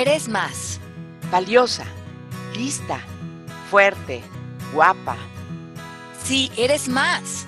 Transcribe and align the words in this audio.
eres 0.00 0.28
más. 0.28 0.78
Valiosa, 1.30 1.86
lista, 2.54 3.00
fuerte, 3.70 4.22
guapa. 4.72 5.16
Sí, 6.22 6.52
eres 6.56 6.88
más. 6.88 7.46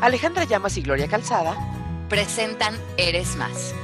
Alejandra 0.00 0.44
Llamas 0.44 0.76
y 0.76 0.82
Gloria 0.82 1.08
Calzada 1.08 1.56
presentan 2.08 2.78
Eres 2.96 3.34
más. 3.36 3.74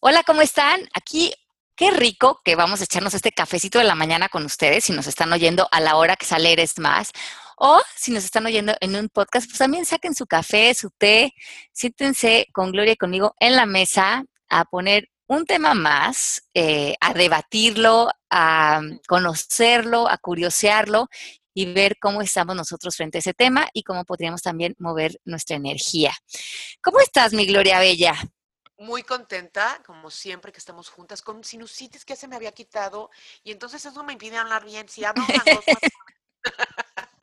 Hola, 0.00 0.22
¿cómo 0.24 0.42
están? 0.42 0.80
Aquí, 0.92 1.32
qué 1.74 1.90
rico 1.90 2.40
que 2.44 2.54
vamos 2.54 2.80
a 2.80 2.84
echarnos 2.84 3.14
este 3.14 3.32
cafecito 3.32 3.78
de 3.78 3.84
la 3.84 3.94
mañana 3.94 4.28
con 4.28 4.44
ustedes 4.44 4.84
si 4.84 4.92
nos 4.92 5.06
están 5.06 5.32
oyendo 5.32 5.66
a 5.70 5.80
la 5.80 5.96
hora 5.96 6.16
que 6.16 6.26
sale 6.26 6.52
Eres 6.52 6.78
más. 6.78 7.12
O 7.56 7.80
si 7.96 8.12
nos 8.12 8.24
están 8.24 8.44
oyendo 8.44 8.74
en 8.80 8.94
un 8.96 9.08
podcast, 9.08 9.46
pues 9.46 9.58
también 9.58 9.86
saquen 9.86 10.14
su 10.14 10.26
café, 10.26 10.74
su 10.74 10.90
té, 10.90 11.32
siéntense 11.72 12.48
con 12.52 12.72
Gloria 12.72 12.92
y 12.92 12.96
conmigo 12.96 13.34
en 13.38 13.56
la 13.56 13.64
mesa 13.64 14.24
a 14.50 14.64
poner 14.66 15.08
un 15.26 15.46
tema 15.46 15.74
más, 15.74 16.42
eh, 16.54 16.94
a 17.00 17.14
debatirlo, 17.14 18.10
a 18.30 18.80
conocerlo, 19.08 20.08
a 20.08 20.18
curiosearlo 20.18 21.08
y 21.54 21.72
ver 21.72 21.98
cómo 21.98 22.20
estamos 22.20 22.56
nosotros 22.56 22.96
frente 22.96 23.18
a 23.18 23.20
ese 23.20 23.32
tema 23.32 23.68
y 23.72 23.84
cómo 23.84 24.04
podríamos 24.04 24.42
también 24.42 24.74
mover 24.78 25.20
nuestra 25.24 25.56
energía. 25.56 26.12
¿Cómo 26.82 27.00
estás, 27.00 27.32
mi 27.32 27.46
Gloria 27.46 27.78
Bella? 27.78 28.14
Muy 28.76 29.04
contenta, 29.04 29.80
como 29.86 30.10
siempre 30.10 30.50
que 30.50 30.58
estamos 30.58 30.90
juntas, 30.90 31.22
con 31.22 31.44
sinusitis 31.44 32.04
que 32.04 32.16
se 32.16 32.26
me 32.26 32.34
había 32.36 32.52
quitado 32.52 33.08
y 33.44 33.52
entonces 33.52 33.86
eso 33.86 34.02
me 34.02 34.14
impide 34.14 34.36
hablar 34.36 34.64
bien. 34.64 34.88
Si 34.88 35.04
hablo 35.04 35.24
una 35.24 35.44
dos 35.54 35.64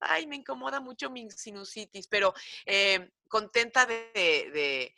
Ay, 0.00 0.26
me 0.26 0.36
incomoda 0.36 0.80
mucho 0.80 1.10
mi 1.10 1.28
sinusitis, 1.30 2.06
pero 2.06 2.32
eh, 2.64 3.10
contenta 3.28 3.84
de 3.84 4.10
de 4.14 4.94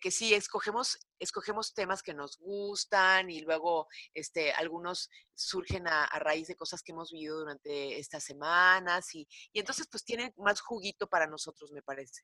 que 0.00 0.10
sí, 0.10 0.34
escogemos, 0.34 0.98
escogemos 1.18 1.74
temas 1.74 2.02
que 2.02 2.14
nos 2.14 2.38
gustan 2.38 3.30
y 3.30 3.40
luego 3.40 3.86
este, 4.14 4.52
algunos 4.52 5.10
surgen 5.34 5.86
a, 5.86 6.06
raíz 6.18 6.48
de 6.48 6.56
cosas 6.56 6.82
que 6.82 6.92
hemos 6.92 7.10
vivido 7.10 7.40
durante 7.40 7.98
estas 7.98 8.24
semanas 8.24 9.14
y, 9.14 9.28
entonces 9.52 9.86
pues 9.90 10.04
tienen 10.04 10.32
más 10.36 10.60
juguito 10.60 11.06
para 11.06 11.26
nosotros, 11.26 11.70
me 11.72 11.82
parece. 11.82 12.22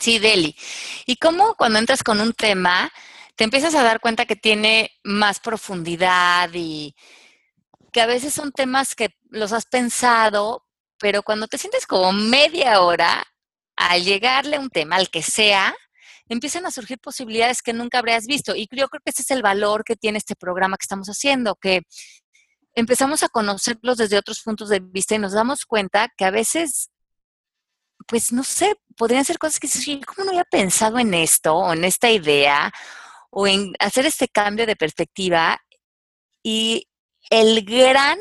Sí, 0.00 0.18
Deli. 0.18 0.56
Y 1.06 1.16
cómo 1.16 1.54
cuando 1.56 1.78
entras 1.78 2.02
con 2.02 2.20
un 2.20 2.32
tema, 2.32 2.90
te 3.36 3.44
empiezas 3.44 3.74
a 3.74 3.82
dar 3.82 4.00
cuenta 4.00 4.26
que 4.26 4.36
tiene 4.36 4.90
más 5.02 5.40
profundidad 5.40 6.50
y 6.54 6.94
que 7.92 8.00
a 8.00 8.06
veces 8.06 8.34
son 8.34 8.52
temas 8.52 8.94
que 8.94 9.16
los 9.30 9.52
has 9.52 9.66
pensado, 9.66 10.66
pero 10.98 11.22
cuando 11.22 11.46
te 11.48 11.58
sientes 11.58 11.86
como 11.86 12.12
media 12.12 12.80
hora 12.80 13.24
al 13.76 14.04
llegarle 14.04 14.56
a 14.56 14.60
un 14.60 14.70
tema, 14.70 14.96
al 14.96 15.10
que 15.10 15.22
sea, 15.22 15.74
empiezan 16.28 16.66
a 16.66 16.70
surgir 16.70 16.98
posibilidades 16.98 17.62
que 17.62 17.72
nunca 17.72 17.98
habrías 17.98 18.26
visto. 18.26 18.54
Y 18.56 18.68
yo 18.70 18.88
creo 18.88 19.00
que 19.04 19.10
ese 19.10 19.22
es 19.22 19.30
el 19.30 19.42
valor 19.42 19.84
que 19.84 19.96
tiene 19.96 20.18
este 20.18 20.36
programa 20.36 20.76
que 20.76 20.84
estamos 20.84 21.08
haciendo, 21.08 21.56
que 21.56 21.82
empezamos 22.74 23.22
a 23.22 23.28
conocerlos 23.28 23.98
desde 23.98 24.18
otros 24.18 24.40
puntos 24.42 24.68
de 24.68 24.80
vista 24.80 25.14
y 25.14 25.18
nos 25.18 25.32
damos 25.32 25.64
cuenta 25.64 26.08
que 26.16 26.24
a 26.24 26.30
veces, 26.30 26.90
pues 28.06 28.32
no 28.32 28.42
sé, 28.44 28.74
podrían 28.96 29.24
ser 29.24 29.38
cosas 29.38 29.60
que 29.60 29.68
¿cómo 30.04 30.24
no 30.24 30.30
había 30.30 30.44
pensado 30.44 30.98
en 30.98 31.14
esto 31.14 31.54
o 31.54 31.72
en 31.72 31.84
esta 31.84 32.10
idea 32.10 32.72
o 33.30 33.46
en 33.46 33.72
hacer 33.78 34.06
este 34.06 34.28
cambio 34.28 34.66
de 34.66 34.76
perspectiva? 34.76 35.58
Y 36.42 36.88
el 37.30 37.64
gran 37.64 38.18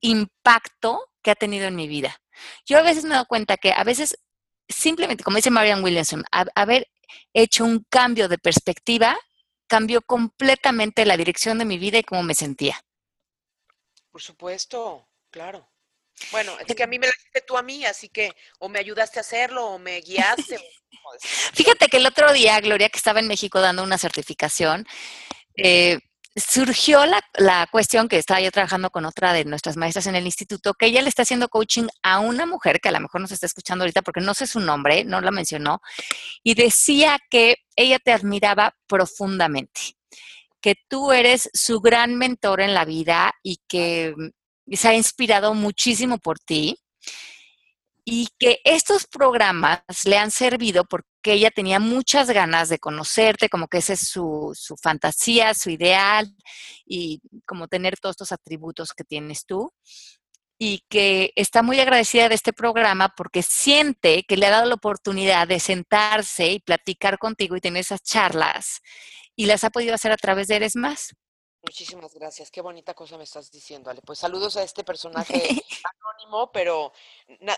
impacto 0.00 1.06
que 1.22 1.30
ha 1.30 1.34
tenido 1.34 1.66
en 1.66 1.76
mi 1.76 1.88
vida. 1.88 2.16
Yo 2.64 2.78
a 2.78 2.82
veces 2.82 3.04
me 3.04 3.14
doy 3.14 3.24
cuenta 3.26 3.56
que 3.56 3.72
a 3.72 3.84
veces 3.84 4.16
simplemente, 4.68 5.24
como 5.24 5.36
dice 5.36 5.50
Marian 5.50 5.82
Williamson, 5.82 6.24
haber 6.54 6.86
hecho 7.32 7.64
un 7.64 7.84
cambio 7.88 8.28
de 8.28 8.38
perspectiva, 8.38 9.18
cambió 9.66 10.02
completamente 10.02 11.04
la 11.04 11.16
dirección 11.16 11.58
de 11.58 11.64
mi 11.64 11.78
vida 11.78 11.98
y 11.98 12.02
cómo 12.02 12.22
me 12.22 12.34
sentía. 12.34 12.82
Por 14.10 14.20
supuesto, 14.20 15.08
claro. 15.30 15.68
Bueno, 16.32 16.56
es 16.66 16.74
que 16.74 16.82
a 16.82 16.86
mí 16.86 16.98
me 16.98 17.06
lo 17.06 17.12
hiciste 17.12 17.40
tú 17.42 17.56
a 17.56 17.62
mí, 17.62 17.84
así 17.84 18.08
que 18.08 18.32
o 18.58 18.68
me 18.68 18.78
ayudaste 18.78 19.18
a 19.18 19.22
hacerlo 19.22 19.66
o 19.66 19.78
me 19.78 20.00
guiaste. 20.00 20.58
Fíjate 21.54 21.88
que 21.88 21.96
el 21.96 22.06
otro 22.06 22.32
día, 22.32 22.60
Gloria, 22.60 22.88
que 22.88 22.98
estaba 22.98 23.20
en 23.20 23.28
México 23.28 23.60
dando 23.60 23.82
una 23.82 23.98
certificación, 23.98 24.86
eh, 25.56 25.98
surgió 26.36 27.04
la, 27.06 27.66
cuestión 27.70 28.08
que 28.08 28.18
estaba 28.18 28.40
yo 28.40 28.50
trabajando 28.50 28.90
con 28.90 29.04
otra 29.04 29.32
de 29.32 29.44
nuestras 29.44 29.76
maestras 29.76 30.06
en 30.06 30.14
el 30.14 30.26
instituto, 30.26 30.74
que 30.74 30.86
ella 30.86 31.02
le 31.02 31.08
está 31.08 31.22
haciendo 31.22 31.48
coaching 31.48 31.86
a 32.02 32.20
una 32.20 32.46
mujer 32.46 32.80
que 32.80 32.88
a 32.88 32.92
lo 32.92 33.00
mejor 33.00 33.20
nos 33.20 33.32
está 33.32 33.46
escuchando 33.46 33.84
ahorita 33.84 34.02
porque 34.02 34.20
no 34.20 34.34
sé 34.34 34.46
su 34.46 34.60
nombre, 34.60 35.04
no 35.04 35.20
la 35.20 35.30
mencionó, 35.30 35.80
y 36.42 36.54
decía 36.54 37.18
que 37.30 37.56
ella 37.76 37.98
te 37.98 38.12
admiraba 38.12 38.74
profundamente, 38.86 39.96
que 40.60 40.76
tú 40.88 41.12
eres 41.12 41.50
su 41.52 41.80
gran 41.80 42.16
mentor 42.16 42.60
en 42.60 42.74
la 42.74 42.84
vida 42.84 43.32
y 43.42 43.60
que 43.66 44.14
se 44.72 44.88
ha 44.88 44.94
inspirado 44.94 45.54
muchísimo 45.54 46.18
por 46.18 46.38
ti 46.38 46.76
y 48.12 48.26
que 48.40 48.58
estos 48.64 49.06
programas 49.06 49.82
le 50.04 50.18
han 50.18 50.32
servido 50.32 50.84
porque 50.84 51.06
ella 51.34 51.52
tenía 51.52 51.78
muchas 51.78 52.28
ganas 52.28 52.68
de 52.68 52.80
conocerte, 52.80 53.48
como 53.48 53.68
que 53.68 53.78
esa 53.78 53.92
es 53.92 54.00
su, 54.00 54.50
su, 54.58 54.76
fantasía, 54.76 55.54
su 55.54 55.70
ideal, 55.70 56.34
y 56.84 57.20
como 57.46 57.68
tener 57.68 58.00
todos 58.00 58.14
estos 58.14 58.32
atributos 58.32 58.94
que 58.94 59.04
tienes 59.04 59.46
tú. 59.46 59.72
Y 60.58 60.82
que 60.88 61.32
está 61.36 61.62
muy 61.62 61.78
agradecida 61.78 62.28
de 62.28 62.34
este 62.34 62.52
programa 62.52 63.14
porque 63.16 63.42
siente 63.42 64.24
que 64.24 64.36
le 64.36 64.46
ha 64.46 64.50
dado 64.50 64.66
la 64.66 64.74
oportunidad 64.74 65.46
de 65.46 65.60
sentarse 65.60 66.48
y 66.48 66.58
platicar 66.58 67.16
contigo 67.16 67.56
y 67.56 67.60
tener 67.60 67.80
esas 67.80 68.02
charlas. 68.02 68.80
Y 69.36 69.46
las 69.46 69.62
ha 69.62 69.70
podido 69.70 69.94
hacer 69.94 70.10
a 70.10 70.16
través 70.16 70.48
de 70.48 70.56
Eres 70.56 70.74
Más. 70.74 71.14
Muchísimas 71.62 72.14
gracias. 72.14 72.50
Qué 72.50 72.62
bonita 72.62 72.94
cosa 72.94 73.18
me 73.18 73.24
estás 73.24 73.50
diciendo, 73.50 73.90
Ale. 73.90 74.00
Pues 74.00 74.18
saludos 74.18 74.56
a 74.56 74.62
este 74.62 74.82
personaje 74.82 75.34
anónimo, 76.02 76.50
pero 76.52 76.92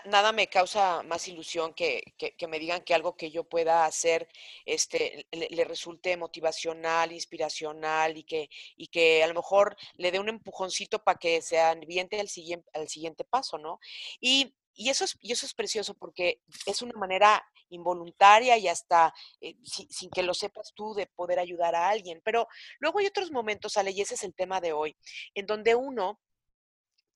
nada 0.05 0.33
me 0.33 0.47
causa 0.47 1.03
más 1.03 1.27
ilusión 1.29 1.73
que, 1.73 2.13
que, 2.17 2.47
me 2.47 2.59
digan 2.59 2.81
que 2.81 2.93
algo 2.93 3.15
que 3.15 3.31
yo 3.31 3.45
pueda 3.45 3.85
hacer 3.85 4.27
este, 4.65 5.25
le, 5.31 5.63
resulte 5.63 6.17
motivacional, 6.17 7.13
inspiracional 7.13 8.17
y 8.17 8.23
que, 8.23 8.49
y 8.75 8.87
que 8.87 9.23
a 9.23 9.27
lo 9.27 9.35
mejor 9.35 9.77
le 9.95 10.11
dé 10.11 10.19
un 10.19 10.29
empujoncito 10.29 11.01
para 11.03 11.17
que 11.17 11.41
se 11.41 11.59
ambiente 11.61 12.19
al 12.19 12.27
siguiente, 12.27 12.69
al 12.73 12.89
siguiente 12.89 13.23
paso, 13.23 13.57
¿no? 13.57 13.79
Y 14.19 14.53
y 14.73 14.89
eso, 14.89 15.05
es, 15.05 15.17
y 15.21 15.31
eso 15.31 15.45
es 15.45 15.53
precioso 15.53 15.93
porque 15.93 16.41
es 16.65 16.81
una 16.81 16.93
manera 16.93 17.43
involuntaria 17.69 18.57
y 18.57 18.67
hasta 18.67 19.13
eh, 19.41 19.55
sin, 19.63 20.09
que 20.09 20.23
lo 20.23 20.33
sepas 20.33 20.73
tú 20.73 20.93
de 20.93 21.07
poder 21.07 21.39
ayudar 21.39 21.75
a 21.75 21.89
alguien. 21.89 22.21
Pero 22.23 22.47
luego 22.79 22.99
hay 22.99 23.07
otros 23.07 23.31
momentos, 23.31 23.77
Ale, 23.77 23.91
y 23.91 24.01
ese 24.01 24.15
es 24.15 24.23
el 24.23 24.33
tema 24.33 24.61
de 24.61 24.73
hoy, 24.73 24.95
en 25.33 25.45
donde 25.45 25.75
uno 25.75 26.19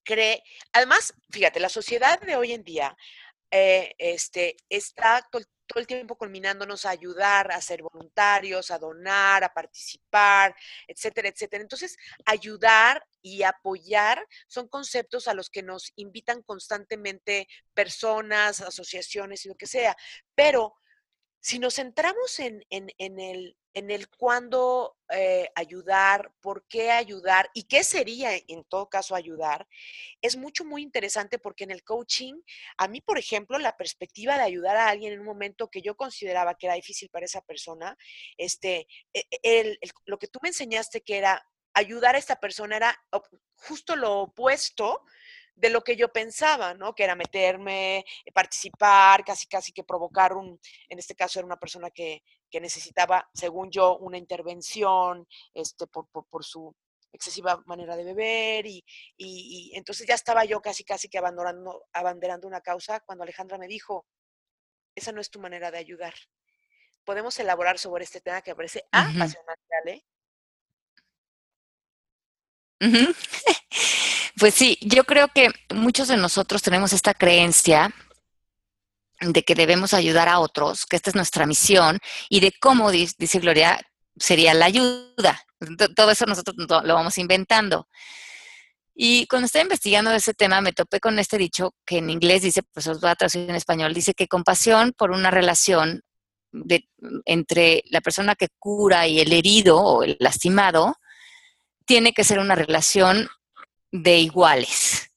cree, 0.03 0.41
además, 0.72 1.13
fíjate, 1.29 1.59
la 1.59 1.69
sociedad 1.69 2.19
de 2.22 2.35
hoy 2.38 2.53
en 2.53 2.63
día 2.63 2.95
eh, 3.51 3.93
este, 3.97 4.57
está 4.69 5.27
todo 5.31 5.79
el 5.79 5.87
tiempo 5.87 6.17
culminándonos 6.17 6.85
a 6.85 6.91
ayudar, 6.91 7.51
a 7.51 7.61
ser 7.61 7.81
voluntarios, 7.81 8.71
a 8.71 8.79
donar, 8.79 9.43
a 9.43 9.53
participar, 9.53 10.55
etcétera, 10.87 11.29
etcétera. 11.29 11.61
Entonces, 11.61 11.97
ayudar 12.25 13.05
y 13.21 13.43
apoyar 13.43 14.25
son 14.47 14.67
conceptos 14.67 15.27
a 15.27 15.33
los 15.33 15.49
que 15.49 15.63
nos 15.63 15.91
invitan 15.95 16.41
constantemente 16.41 17.47
personas, 17.73 18.61
asociaciones 18.61 19.45
y 19.45 19.49
lo 19.49 19.55
que 19.55 19.67
sea. 19.67 19.95
Pero 20.35 20.75
si 21.47 21.59
nos 21.59 21.75
centramos 21.75 22.41
en, 22.41 22.65
el, 22.69 23.57
en 23.73 23.89
el 23.89 24.09
cuándo 24.09 24.97
eh, 25.07 25.49
ayudar, 25.55 26.33
por 26.41 26.67
qué 26.67 26.91
ayudar 26.91 27.49
y 27.53 27.63
qué 27.63 27.85
sería 27.85 28.31
en 28.49 28.65
todo 28.65 28.89
caso 28.89 29.15
ayudar, 29.15 29.65
es 30.21 30.35
mucho, 30.35 30.65
muy 30.65 30.81
interesante 30.81 31.39
porque 31.39 31.63
en 31.63 31.71
el 31.71 31.85
coaching, 31.85 32.33
a 32.77 32.89
mí, 32.89 32.99
por 32.99 33.17
ejemplo, 33.17 33.57
la 33.59 33.77
perspectiva 33.77 34.35
de 34.35 34.43
ayudar 34.43 34.75
a 34.75 34.89
alguien 34.89 35.13
en 35.13 35.21
un 35.21 35.25
momento 35.25 35.69
que 35.69 35.81
yo 35.81 35.95
consideraba 35.95 36.55
que 36.55 36.65
era 36.65 36.75
difícil 36.75 37.07
para 37.09 37.27
esa 37.27 37.39
persona, 37.39 37.95
este, 38.35 38.85
e, 39.13 39.23
e, 39.41 39.79
lo 40.03 40.19
que 40.19 40.27
tú 40.27 40.39
me 40.41 40.49
enseñaste 40.49 40.99
que 40.99 41.17
era 41.17 41.47
ayudar 41.73 42.15
a 42.15 42.19
esta 42.19 42.41
persona 42.41 42.75
era 42.75 43.05
justo 43.55 43.95
lo 43.95 44.23
opuesto 44.23 45.05
de 45.57 45.71
lo 45.71 45.83
que 45.83 45.95
yo 45.95 46.09
pensaba, 46.13 46.75
¿no? 46.75 46.94
Que 46.94 47.04
era 47.04 47.15
meterme, 47.15 48.06
eh, 48.25 48.31
participar, 48.31 49.25
casi 49.25 49.48
casi 49.48 49.74
que 49.74 49.83
provocar 49.83 50.33
un, 50.33 50.59
en 50.88 51.00
este 51.00 51.15
caso 51.15 51.39
era 51.39 51.48
una 51.48 51.57
persona 51.57 51.89
que, 51.89 52.21
necesitaba, 52.62 53.30
según 53.33 53.69
yo, 53.69 53.98
una 53.98 54.18
intervención, 54.18 55.27
este, 55.54 55.86
por, 55.88 56.44
su 56.44 56.75
excesiva 57.12 57.62
manera 57.65 57.95
de 57.95 58.04
beber 58.04 58.65
y, 58.65 59.71
entonces 59.75 60.07
ya 60.07 60.15
estaba 60.15 60.44
yo 60.45 60.62
casi 60.62 60.83
casi 60.83 61.07
que 61.09 61.18
abandonando, 61.18 61.86
abanderando 61.94 62.48
una 62.48 62.62
causa 62.62 63.00
cuando 63.01 63.24
Alejandra 63.24 63.57
me 63.57 63.68
dijo, 63.68 64.06
esa 64.95 65.12
no 65.12 65.21
es 65.21 65.30
tu 65.30 65.39
manera 65.39 65.71
de 65.71 65.77
ayudar. 65.77 66.13
Podemos 67.03 67.38
elaborar 67.39 67.77
sobre 67.80 68.03
este 68.03 68.21
tema 68.21 68.42
que 68.42 68.56
parece 68.56 68.86
apasionante, 68.92 70.03
Pues 74.39 74.54
sí, 74.54 74.78
yo 74.81 75.04
creo 75.04 75.30
que 75.30 75.50
muchos 75.74 76.07
de 76.10 76.18
nosotros 76.18 76.62
tenemos 76.62 76.94
esta 76.94 77.13
creencia 77.16 77.94
de 79.19 79.44
que 79.44 79.56
debemos 79.56 79.95
ayudar 79.95 80.30
a 80.30 80.39
otros, 80.39 80.86
que 80.86 80.95
esta 80.95 81.10
es 81.10 81.16
nuestra 81.16 81.48
misión, 81.48 81.98
y 82.30 82.39
de 82.39 82.54
cómo, 82.60 82.92
dice 82.92 83.39
Gloria, 83.39 83.80
sería 84.16 84.54
la 84.54 84.66
ayuda. 84.66 85.42
Todo 85.95 86.12
eso 86.12 86.25
nosotros 86.28 86.56
lo 86.57 86.94
vamos 86.94 87.18
inventando. 87.18 87.88
Y 88.94 89.25
cuando 89.28 89.48
estaba 89.48 89.63
investigando 89.63 90.12
ese 90.12 90.36
tema, 90.36 90.62
me 90.62 90.74
topé 90.74 91.00
con 91.00 91.18
este 91.18 91.38
dicho 91.38 91.74
que 91.86 91.98
en 91.98 92.10
inglés 92.12 92.44
dice, 92.44 92.62
pues 92.74 92.88
os 92.88 93.00
voy 93.00 93.10
a 93.10 93.16
traducir 93.16 93.50
en 93.50 93.56
español, 93.56 93.94
dice 93.94 94.13
que 94.13 94.28
compasión 94.28 94.94
por 94.95 95.12
una 95.12 95.31
relación 95.31 96.01
de, 96.51 96.88
entre 97.25 97.84
la 97.89 98.01
persona 98.01 98.36
que 98.36 98.50
cura 98.60 99.07
y 99.07 99.19
el 99.19 99.34
herido 99.34 99.80
o 99.80 100.04
el 100.04 100.18
lastimado 100.19 100.95
tiene 101.86 102.13
que 102.13 102.24
ser 102.24 102.39
una 102.39 102.56
relación 102.56 103.30
de 103.92 104.19
iguales. 104.19 105.12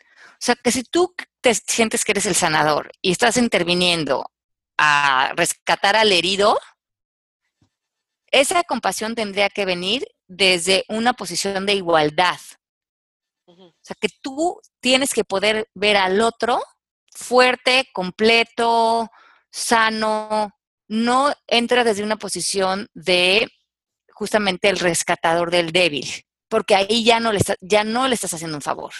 O 0.00 0.46
sea, 0.46 0.56
que 0.56 0.72
si 0.72 0.82
tú 0.82 1.14
te 1.40 1.54
sientes 1.54 2.04
que 2.04 2.12
eres 2.12 2.26
el 2.26 2.34
sanador 2.34 2.90
y 3.00 3.12
estás 3.12 3.36
interviniendo 3.36 4.30
a 4.76 5.32
rescatar 5.36 5.96
al 5.96 6.12
herido, 6.12 6.58
esa 8.30 8.62
compasión 8.64 9.14
tendría 9.14 9.48
que 9.48 9.64
venir 9.64 10.06
desde 10.26 10.84
una 10.88 11.12
posición 11.12 11.66
de 11.66 11.74
igualdad. 11.74 12.38
O 13.46 13.74
sea, 13.80 13.96
que 14.00 14.08
tú 14.22 14.60
tienes 14.80 15.12
que 15.12 15.24
poder 15.24 15.68
ver 15.74 15.96
al 15.96 16.20
otro 16.20 16.62
fuerte, 17.14 17.88
completo, 17.92 19.08
sano, 19.50 20.50
no 20.88 21.32
entra 21.46 21.84
desde 21.84 22.02
una 22.02 22.16
posición 22.16 22.88
de 22.92 23.48
justamente 24.12 24.68
el 24.68 24.78
rescatador 24.78 25.50
del 25.50 25.72
débil, 25.72 26.23
porque 26.54 26.76
ahí 26.76 27.02
ya 27.02 27.18
no 27.18 27.32
le, 27.32 27.40
ya 27.62 27.82
no 27.82 28.06
le 28.06 28.14
estás 28.14 28.32
haciendo 28.32 28.56
un 28.56 28.62
favor. 28.62 28.92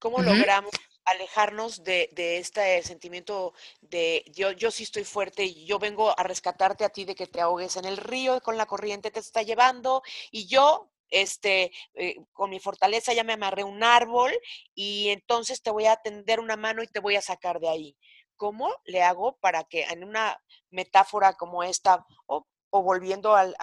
¿Cómo 0.00 0.20
logramos 0.20 0.72
alejarnos 1.04 1.84
de, 1.84 2.10
este 2.16 2.82
sentimiento 2.82 3.54
de 3.82 4.24
yo, 4.34 4.50
yo 4.50 4.72
sí 4.72 4.82
estoy 4.82 5.04
fuerte 5.04 5.44
y 5.44 5.64
yo 5.64 5.78
vengo 5.78 6.18
a 6.18 6.24
rescatarte 6.24 6.84
a 6.84 6.88
ti 6.88 7.04
de 7.04 7.14
que 7.14 7.28
te 7.28 7.40
ahogues 7.40 7.76
en 7.76 7.84
el 7.84 7.96
río 7.96 8.40
con 8.40 8.56
la 8.56 8.66
corriente 8.66 9.12
te 9.12 9.20
está 9.20 9.42
llevando 9.42 10.02
y 10.32 10.48
yo 10.48 10.90
este, 11.08 11.70
eh, 11.94 12.16
con 12.32 12.50
mi 12.50 12.58
fortaleza 12.58 13.12
ya 13.12 13.22
me 13.22 13.34
amarré 13.34 13.62
un 13.62 13.84
árbol 13.84 14.32
y 14.74 15.10
entonces 15.10 15.62
te 15.62 15.70
voy 15.70 15.86
a 15.86 15.98
tender 15.98 16.40
una 16.40 16.56
mano 16.56 16.82
y 16.82 16.88
te 16.88 16.98
voy 16.98 17.14
a 17.14 17.22
sacar 17.22 17.60
de 17.60 17.68
ahí. 17.68 17.96
¿Cómo 18.34 18.74
le 18.86 19.04
hago 19.04 19.36
para 19.36 19.62
que 19.62 19.84
en 19.84 20.02
una 20.02 20.36
metáfora 20.70 21.34
como 21.34 21.62
esta, 21.62 22.04
o, 22.26 22.44
volviendo 22.70 23.34
al, 23.34 23.54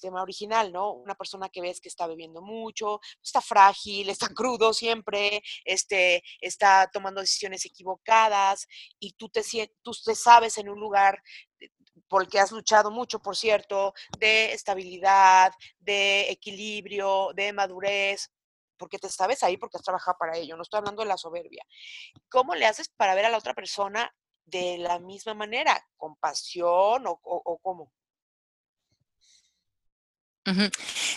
tema 0.00 0.22
original, 0.22 0.72
¿no? 0.72 0.92
Una 0.92 1.14
persona 1.14 1.48
que 1.48 1.60
ves 1.60 1.80
que 1.80 1.88
está 1.88 2.06
bebiendo 2.06 2.42
mucho, 2.42 3.00
está 3.22 3.40
frágil, 3.40 4.08
está 4.08 4.28
crudo 4.28 4.72
siempre, 4.72 5.42
este, 5.64 6.22
está 6.40 6.88
tomando 6.92 7.20
decisiones 7.20 7.64
equivocadas 7.64 8.66
y 8.98 9.12
tú 9.12 9.28
te, 9.28 9.42
tú 9.82 9.92
te 10.04 10.14
sabes 10.14 10.58
en 10.58 10.68
un 10.68 10.80
lugar 10.80 11.22
porque 12.08 12.38
has 12.38 12.52
luchado 12.52 12.90
mucho, 12.90 13.20
por 13.20 13.36
cierto, 13.36 13.94
de 14.18 14.52
estabilidad, 14.52 15.52
de 15.78 16.30
equilibrio, 16.30 17.30
de 17.34 17.52
madurez, 17.52 18.30
porque 18.76 18.98
te 18.98 19.08
sabes 19.08 19.42
ahí 19.42 19.56
porque 19.56 19.76
has 19.76 19.82
trabajado 19.82 20.16
para 20.18 20.36
ello, 20.36 20.56
no 20.56 20.62
estoy 20.62 20.78
hablando 20.78 21.02
de 21.02 21.08
la 21.08 21.16
soberbia. 21.16 21.64
¿Cómo 22.28 22.54
le 22.54 22.66
haces 22.66 22.88
para 22.88 23.14
ver 23.14 23.26
a 23.26 23.30
la 23.30 23.38
otra 23.38 23.54
persona 23.54 24.12
de 24.44 24.78
la 24.78 24.98
misma 24.98 25.34
manera? 25.34 25.80
¿Con 25.96 26.16
pasión 26.16 27.04
o, 27.06 27.58
cómo? 27.62 27.92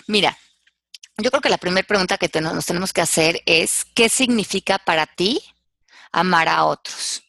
Mira, 0.08 0.38
yo 1.18 1.30
creo 1.32 1.42
que 1.42 1.50
la 1.50 1.58
primera 1.58 1.86
pregunta 1.86 2.18
que 2.18 2.30
nos 2.42 2.66
tenemos 2.66 2.94
que 2.94 3.02
hacer 3.02 3.42
es, 3.46 3.86
¿qué 3.96 4.10
significa 4.10 4.78
para 4.78 5.06
ti 5.06 5.42
amar 6.12 6.48
a 6.48 6.66
otros? 6.66 7.24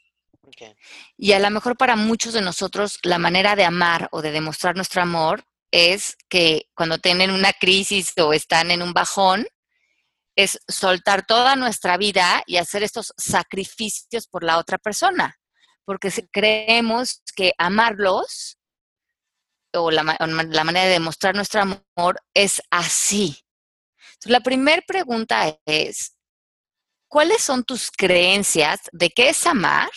Y 1.17 1.33
a 1.33 1.39
lo 1.39 1.51
mejor 1.51 1.77
para 1.77 1.97
muchos 1.97 2.33
de 2.35 2.43
nosotros 2.43 2.99
la 3.03 3.19
manera 3.19 3.57
de 3.57 3.65
amar 3.65 4.09
o 4.13 4.23
de 4.23 4.33
demostrar 4.33 4.77
nuestro 4.77 5.03
amor 5.03 5.45
es 5.71 6.17
que 6.29 6.69
cuando 6.75 6.99
tienen 6.99 7.31
una 7.31 7.53
crisis 7.53 8.13
o 8.19 8.33
están 8.33 8.71
en 8.71 8.83
un 8.83 8.93
bajón, 8.93 9.47
es 10.35 10.61
soltar 10.69 11.27
toda 11.27 11.57
nuestra 11.57 11.97
vida 11.97 12.43
y 12.47 12.59
hacer 12.59 12.83
estos 12.83 13.13
sacrificios 13.17 14.29
por 14.29 14.45
la 14.45 14.59
otra 14.59 14.79
persona, 14.79 15.39
porque 15.85 16.13
creemos 16.31 17.23
que 17.35 17.53
amarlos 17.59 18.58
o 19.83 19.91
la, 19.91 20.03
manera 20.03 20.85
de 20.85 20.93
demostrar 20.93 21.35
nuestro 21.35 21.61
amor 21.61 22.23
es 22.35 22.63
así. 22.71 23.39
La 24.25 24.41
primera 24.41 24.83
pregunta 24.87 25.59
es, 25.65 26.17
¿cuáles 27.09 27.43
son 27.43 27.65
tus 27.65 27.91
creencias 27.91 28.81
de 28.93 29.11
qué 29.11 29.31
es 29.31 29.47
amar? 29.47 29.91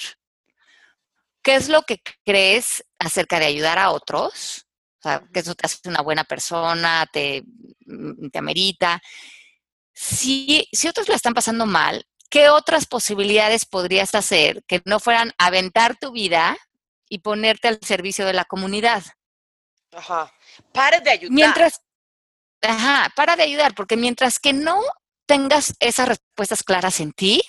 ¿Qué 1.44 1.56
es 1.56 1.70
lo 1.70 1.82
que 1.84 2.02
crees 2.24 2.84
acerca 3.00 3.40
de 3.40 3.46
ayudar 3.46 3.80
a 3.80 3.92
otros? 3.92 4.68
O 5.00 5.02
sea, 5.02 5.24
que 5.34 5.40
eso 5.40 5.56
te 5.56 5.66
hace 5.66 5.90
una 5.90 6.02
buena 6.02 6.24
persona, 6.24 7.08
te, 7.12 7.44
mm, 7.88 8.30
te 8.30 8.38
amerita. 8.38 9.02
Si, 9.94 10.68
si 10.72 10.88
otros 10.88 11.10
la 11.10 11.16
están 11.16 11.34
pasando 11.34 11.66
mal, 11.66 12.06
¿qué 12.30 12.50
otras 12.50 12.86
posibilidades 12.86 13.66
podrías 13.66 14.14
hacer 14.14 14.64
que 14.68 14.82
no 14.86 15.00
fueran 15.00 15.34
aventar 15.38 15.98
tu 16.00 16.12
vida 16.12 16.58
y 17.10 17.20
ponerte 17.20 17.68
al 17.68 17.80
servicio 17.82 18.26
de 18.26 18.34
la 18.34 18.46
comunidad? 18.46 19.04
Ajá. 19.92 20.34
Para 20.74 21.00
de 21.00 21.12
ayudar. 21.12 21.34
Mientras, 21.34 21.82
ajá, 22.62 23.12
para 23.16 23.36
de 23.36 23.44
ayudar, 23.44 23.74
porque 23.76 23.98
mientras 23.98 24.40
que 24.40 24.54
no 24.54 24.82
tengas 25.26 25.74
esas 25.80 26.08
respuestas 26.08 26.64
claras 26.64 27.00
en 27.00 27.12
ti, 27.12 27.42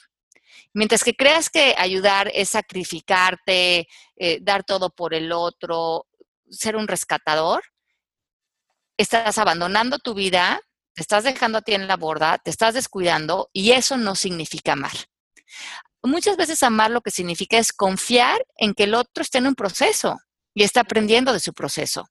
Mientras 0.74 1.04
que 1.04 1.14
creas 1.14 1.50
que 1.50 1.74
ayudar 1.76 2.30
es 2.32 2.50
sacrificarte, 2.50 3.88
eh, 4.16 4.38
dar 4.40 4.64
todo 4.64 4.90
por 4.90 5.12
el 5.12 5.30
otro, 5.30 6.06
ser 6.50 6.76
un 6.76 6.88
rescatador, 6.88 7.62
estás 8.96 9.36
abandonando 9.36 9.98
tu 9.98 10.14
vida, 10.14 10.60
te 10.94 11.02
estás 11.02 11.24
dejando 11.24 11.58
a 11.58 11.62
ti 11.62 11.74
en 11.74 11.88
la 11.88 11.96
borda, 11.96 12.38
te 12.38 12.50
estás 12.50 12.74
descuidando 12.74 13.50
y 13.52 13.72
eso 13.72 13.96
no 13.98 14.14
significa 14.14 14.72
amar. 14.72 14.92
Muchas 16.02 16.36
veces 16.36 16.62
amar 16.62 16.90
lo 16.90 17.02
que 17.02 17.10
significa 17.10 17.58
es 17.58 17.72
confiar 17.72 18.44
en 18.56 18.74
que 18.74 18.84
el 18.84 18.94
otro 18.94 19.22
está 19.22 19.38
en 19.38 19.48
un 19.48 19.54
proceso 19.54 20.18
y 20.54 20.62
está 20.62 20.80
aprendiendo 20.80 21.32
de 21.32 21.40
su 21.40 21.52
proceso. 21.52 22.08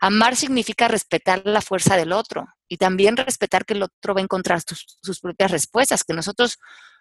Amar 0.00 0.36
significa 0.36 0.88
respetar 0.88 1.42
la 1.44 1.60
fuerza 1.60 1.96
del 1.96 2.12
otro 2.12 2.46
y 2.68 2.76
también 2.76 3.16
respetar 3.16 3.64
que 3.64 3.74
el 3.74 3.82
otro 3.82 4.14
va 4.14 4.20
a 4.20 4.24
encontrar 4.24 4.60
sus 4.62 5.20
propias 5.20 5.50
respuestas, 5.50 6.04
que 6.04 6.14
nosotros 6.14 6.58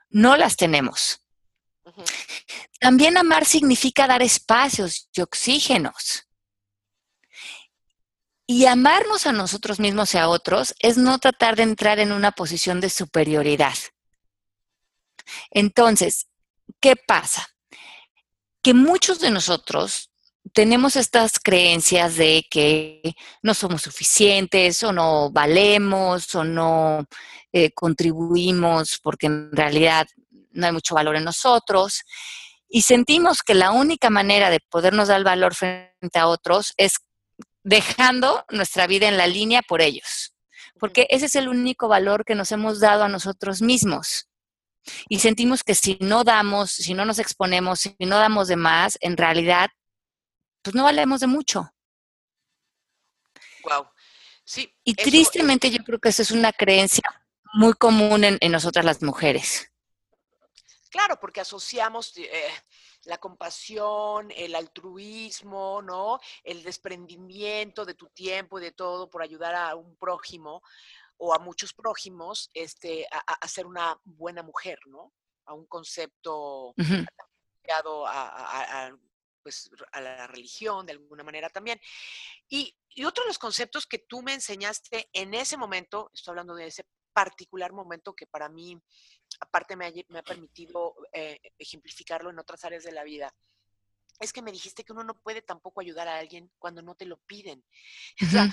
no 0.10 0.38
las 0.38 0.56
tenemos. 0.56 1.22
También 2.80 3.18
amar 3.18 3.46
significa 3.46 4.08
dar 4.08 4.22
espacios 4.22 5.10
y 5.14 5.22
oxígenos. 5.22 6.28
Y 8.48 8.66
amarnos 8.66 9.26
a 9.26 9.32
nosotros 9.32 9.80
mismos 9.80 10.14
y 10.14 10.18
a 10.18 10.30
otros 10.30 10.76
es 10.80 10.98
no 10.98 11.18
tratar 11.18 11.56
de 11.56 11.64
entrar 11.64 12.00
en 12.00 12.12
una 12.12 12.32
posición 12.32 12.80
de 12.80 12.90
superioridad. 12.90 13.76
Entonces, 15.50 16.28
¿qué 16.80 16.96
pasa? 16.96 17.48
Que 18.62 18.74
muchos 18.74 19.20
de 19.20 19.32
nosotros 19.32 20.12
tenemos 20.56 20.96
estas 20.96 21.38
creencias 21.38 22.16
de 22.16 22.46
que 22.50 23.14
no 23.44 23.54
somos 23.54 23.82
suficientes 23.82 24.82
o 24.84 24.94
no 24.94 25.30
valemos 25.30 26.34
o 26.34 26.46
no 26.46 27.06
eh, 27.52 27.72
contribuimos 27.72 28.98
porque 29.04 29.28
en 29.28 29.52
realidad 29.52 30.08
no 30.52 30.66
hay 30.66 30.72
mucho 30.72 30.96
valor 30.96 31.18
en 31.18 31.26
nosotros. 31.26 32.04
Y 32.70 32.84
sentimos 32.84 33.44
que 33.44 33.54
la 33.54 33.72
única 33.72 34.10
manera 34.10 34.50
de 34.50 34.62
podernos 34.62 35.10
dar 35.10 35.26
valor 35.26 35.56
frente 35.56 36.20
a 36.20 36.28
otros 36.28 36.74
es 36.78 37.00
dejando 37.64 38.46
nuestra 38.50 38.88
vida 38.88 39.10
en 39.10 39.18
la 39.18 39.28
línea 39.28 39.62
por 39.62 39.82
ellos. 39.82 40.34
Porque 40.80 41.06
ese 41.10 41.26
es 41.26 41.36
el 41.36 41.50
único 41.50 41.90
valor 41.90 42.24
que 42.24 42.34
nos 42.36 42.54
hemos 42.54 42.80
dado 42.80 43.04
a 43.04 43.10
nosotros 43.10 43.62
mismos. 43.62 44.30
Y 45.10 45.20
sentimos 45.20 45.64
que 45.64 45.76
si 45.76 45.98
no 46.00 46.24
damos, 46.24 46.72
si 46.72 46.94
no 46.94 47.04
nos 47.04 47.20
exponemos, 47.20 47.82
si 47.82 47.96
no 48.00 48.18
damos 48.20 48.48
de 48.48 48.56
más, 48.56 48.98
en 49.02 49.18
realidad, 49.18 49.70
pues 50.66 50.74
no 50.74 50.84
valemos 50.84 51.20
de 51.20 51.28
mucho. 51.28 51.72
Wow. 53.64 53.88
Sí. 54.44 54.76
Y 54.84 54.96
tristemente 54.96 55.70
yo 55.70 55.84
creo 55.84 56.00
que 56.00 56.10
esa 56.10 56.24
es 56.24 56.32
una 56.32 56.52
creencia 56.52 57.04
muy 57.54 57.74
común 57.74 58.24
en, 58.24 58.52
nosotras 58.52 58.84
las 58.84 59.04
mujeres. 59.04 59.72
Claro, 60.90 61.20
porque 61.20 61.40
asociamos 61.40 62.18
eh, 62.18 62.50
la 63.04 63.20
compasión, 63.20 64.32
el 64.36 64.56
altruismo, 64.56 65.84
¿no? 65.84 66.20
El 66.44 66.64
desprendimiento 66.64 67.86
de 67.86 67.94
tu 67.94 68.08
tiempo 68.08 68.58
y 68.58 68.64
de 68.64 68.72
todo 68.72 69.08
por 69.08 69.22
ayudar 69.22 69.54
a 69.54 69.76
un 69.76 69.96
prójimo 69.98 70.64
o 71.18 71.36
a 71.36 71.38
muchos 71.38 71.74
prójimos 71.74 72.50
este, 72.56 73.08
a, 73.12 73.48
ser 73.48 73.68
una 73.68 74.00
buena 74.04 74.42
mujer, 74.42 74.80
¿no? 74.88 75.14
A 75.46 75.54
un 75.54 75.68
concepto 75.68 76.74
asociado 76.76 78.08
a, 78.08 78.92
pues, 79.46 79.70
a 79.92 80.02
la 80.02 80.26
religión 80.26 80.88
de 80.88 80.94
alguna 80.94 81.24
manera 81.24 81.50
también. 81.50 81.80
Y, 82.50 82.76
y 82.90 83.06
otro 83.06 83.24
de 83.24 83.28
los 83.28 83.38
conceptos 83.38 83.86
que 83.86 84.00
tú 84.00 84.24
me 84.24 84.34
enseñaste 84.34 85.08
en 85.14 85.36
ese 85.36 85.56
momento, 85.56 86.10
estoy 86.16 86.32
hablando 86.32 86.56
de 86.56 86.66
ese 86.66 86.84
particular 87.14 87.72
momento 87.72 88.16
que 88.16 88.26
para 88.26 88.50
mí, 88.50 88.82
aparte 89.40 89.76
me 89.76 89.86
ha, 89.86 90.24
permitido 90.24 90.96
eh, 91.14 91.40
ejemplificarlo 91.60 92.32
en 92.32 92.40
otras 92.40 92.66
áreas 92.66 92.84
de 92.84 92.92
la 92.92 93.04
vida, 93.04 93.36
es 94.20 94.34
que 94.34 94.42
me 94.42 94.52
dijiste 94.52 94.84
que 94.84 94.94
uno 94.94 95.04
no 95.04 95.14
puede 95.14 95.44
tampoco 95.44 95.80
ayudar 95.80 96.08
a 96.08 96.18
alguien 96.18 96.52
cuando 96.58 96.82
no 96.82 96.96
te 96.96 97.06
lo 97.06 97.18
piden. 97.18 97.64
O 98.24 98.26
sea, 98.26 98.50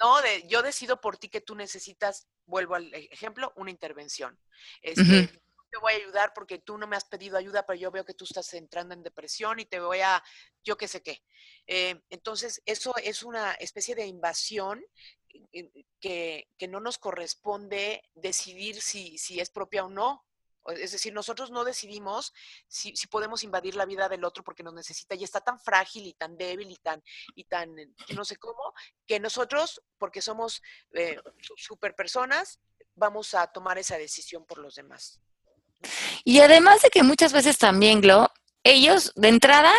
no, 0.00 0.22
de, 0.22 0.46
yo 0.46 0.62
decido 0.62 1.00
por 1.00 1.18
ti 1.18 1.28
que 1.28 1.40
tú 1.40 1.56
necesitas, 1.56 2.28
vuelvo 2.46 2.76
al 2.76 2.94
e, 2.94 3.08
ejemplo, 3.10 3.52
una 3.56 3.72
intervención. 3.72 4.38
Este, 4.82 5.42
Te 5.70 5.78
voy 5.78 5.92
a 5.92 5.96
ayudar 5.96 6.32
porque 6.34 6.58
tú 6.58 6.78
no 6.78 6.86
me 6.86 6.96
has 6.96 7.04
pedido 7.04 7.36
ayuda, 7.36 7.66
pero 7.66 7.78
yo 7.78 7.90
veo 7.90 8.04
que 8.04 8.14
tú 8.14 8.24
estás 8.24 8.52
entrando 8.54 8.94
en 8.94 9.02
depresión 9.02 9.60
y 9.60 9.66
te 9.66 9.80
voy 9.80 10.00
a, 10.00 10.22
yo 10.64 10.76
qué 10.76 10.88
sé 10.88 11.02
qué. 11.02 11.22
Eh, 11.66 12.00
entonces, 12.10 12.62
eso 12.64 12.94
es 12.96 13.22
una 13.22 13.52
especie 13.54 13.94
de 13.94 14.06
invasión 14.06 14.82
que, 16.00 16.48
que, 16.56 16.68
no 16.68 16.80
nos 16.80 16.98
corresponde 16.98 18.02
decidir 18.14 18.80
si, 18.80 19.18
si 19.18 19.40
es 19.40 19.50
propia 19.50 19.84
o 19.84 19.90
no 19.90 20.24
es 20.70 20.92
decir, 20.92 21.12
nosotros 21.12 21.50
no 21.50 21.64
decidimos 21.64 22.32
si, 22.66 22.92
podemos 23.08 23.42
invadir 23.42 23.74
la 23.76 23.86
vida 23.86 24.08
del 24.08 24.24
otro 24.24 24.44
porque 24.44 24.62
nos 24.62 24.74
necesita 24.74 25.14
y 25.14 25.24
está 25.24 25.40
tan 25.40 25.58
frágil 25.58 26.06
y 26.06 26.14
tan 26.14 26.36
débil 26.36 26.70
y 26.70 26.76
tan, 26.76 27.02
y 27.34 27.44
tan 27.44 27.74
no 28.14 28.24
sé 28.24 28.36
cómo, 28.36 28.74
que 29.06 29.20
nosotros, 29.20 29.82
porque 29.98 30.22
somos 30.22 30.62
eh, 30.92 31.18
super 31.56 31.94
personas, 31.94 32.60
vamos 32.94 33.34
a 33.34 33.46
tomar 33.46 33.78
esa 33.78 33.96
decisión 33.96 34.44
por 34.44 34.58
los 34.58 34.74
demás. 34.74 35.20
Y 36.24 36.40
además 36.40 36.82
de 36.82 36.90
que 36.90 37.02
muchas 37.02 37.32
veces 37.32 37.58
también, 37.58 38.00
Glo, 38.00 38.30
ellos 38.64 39.12
de 39.16 39.28
entrada, 39.28 39.72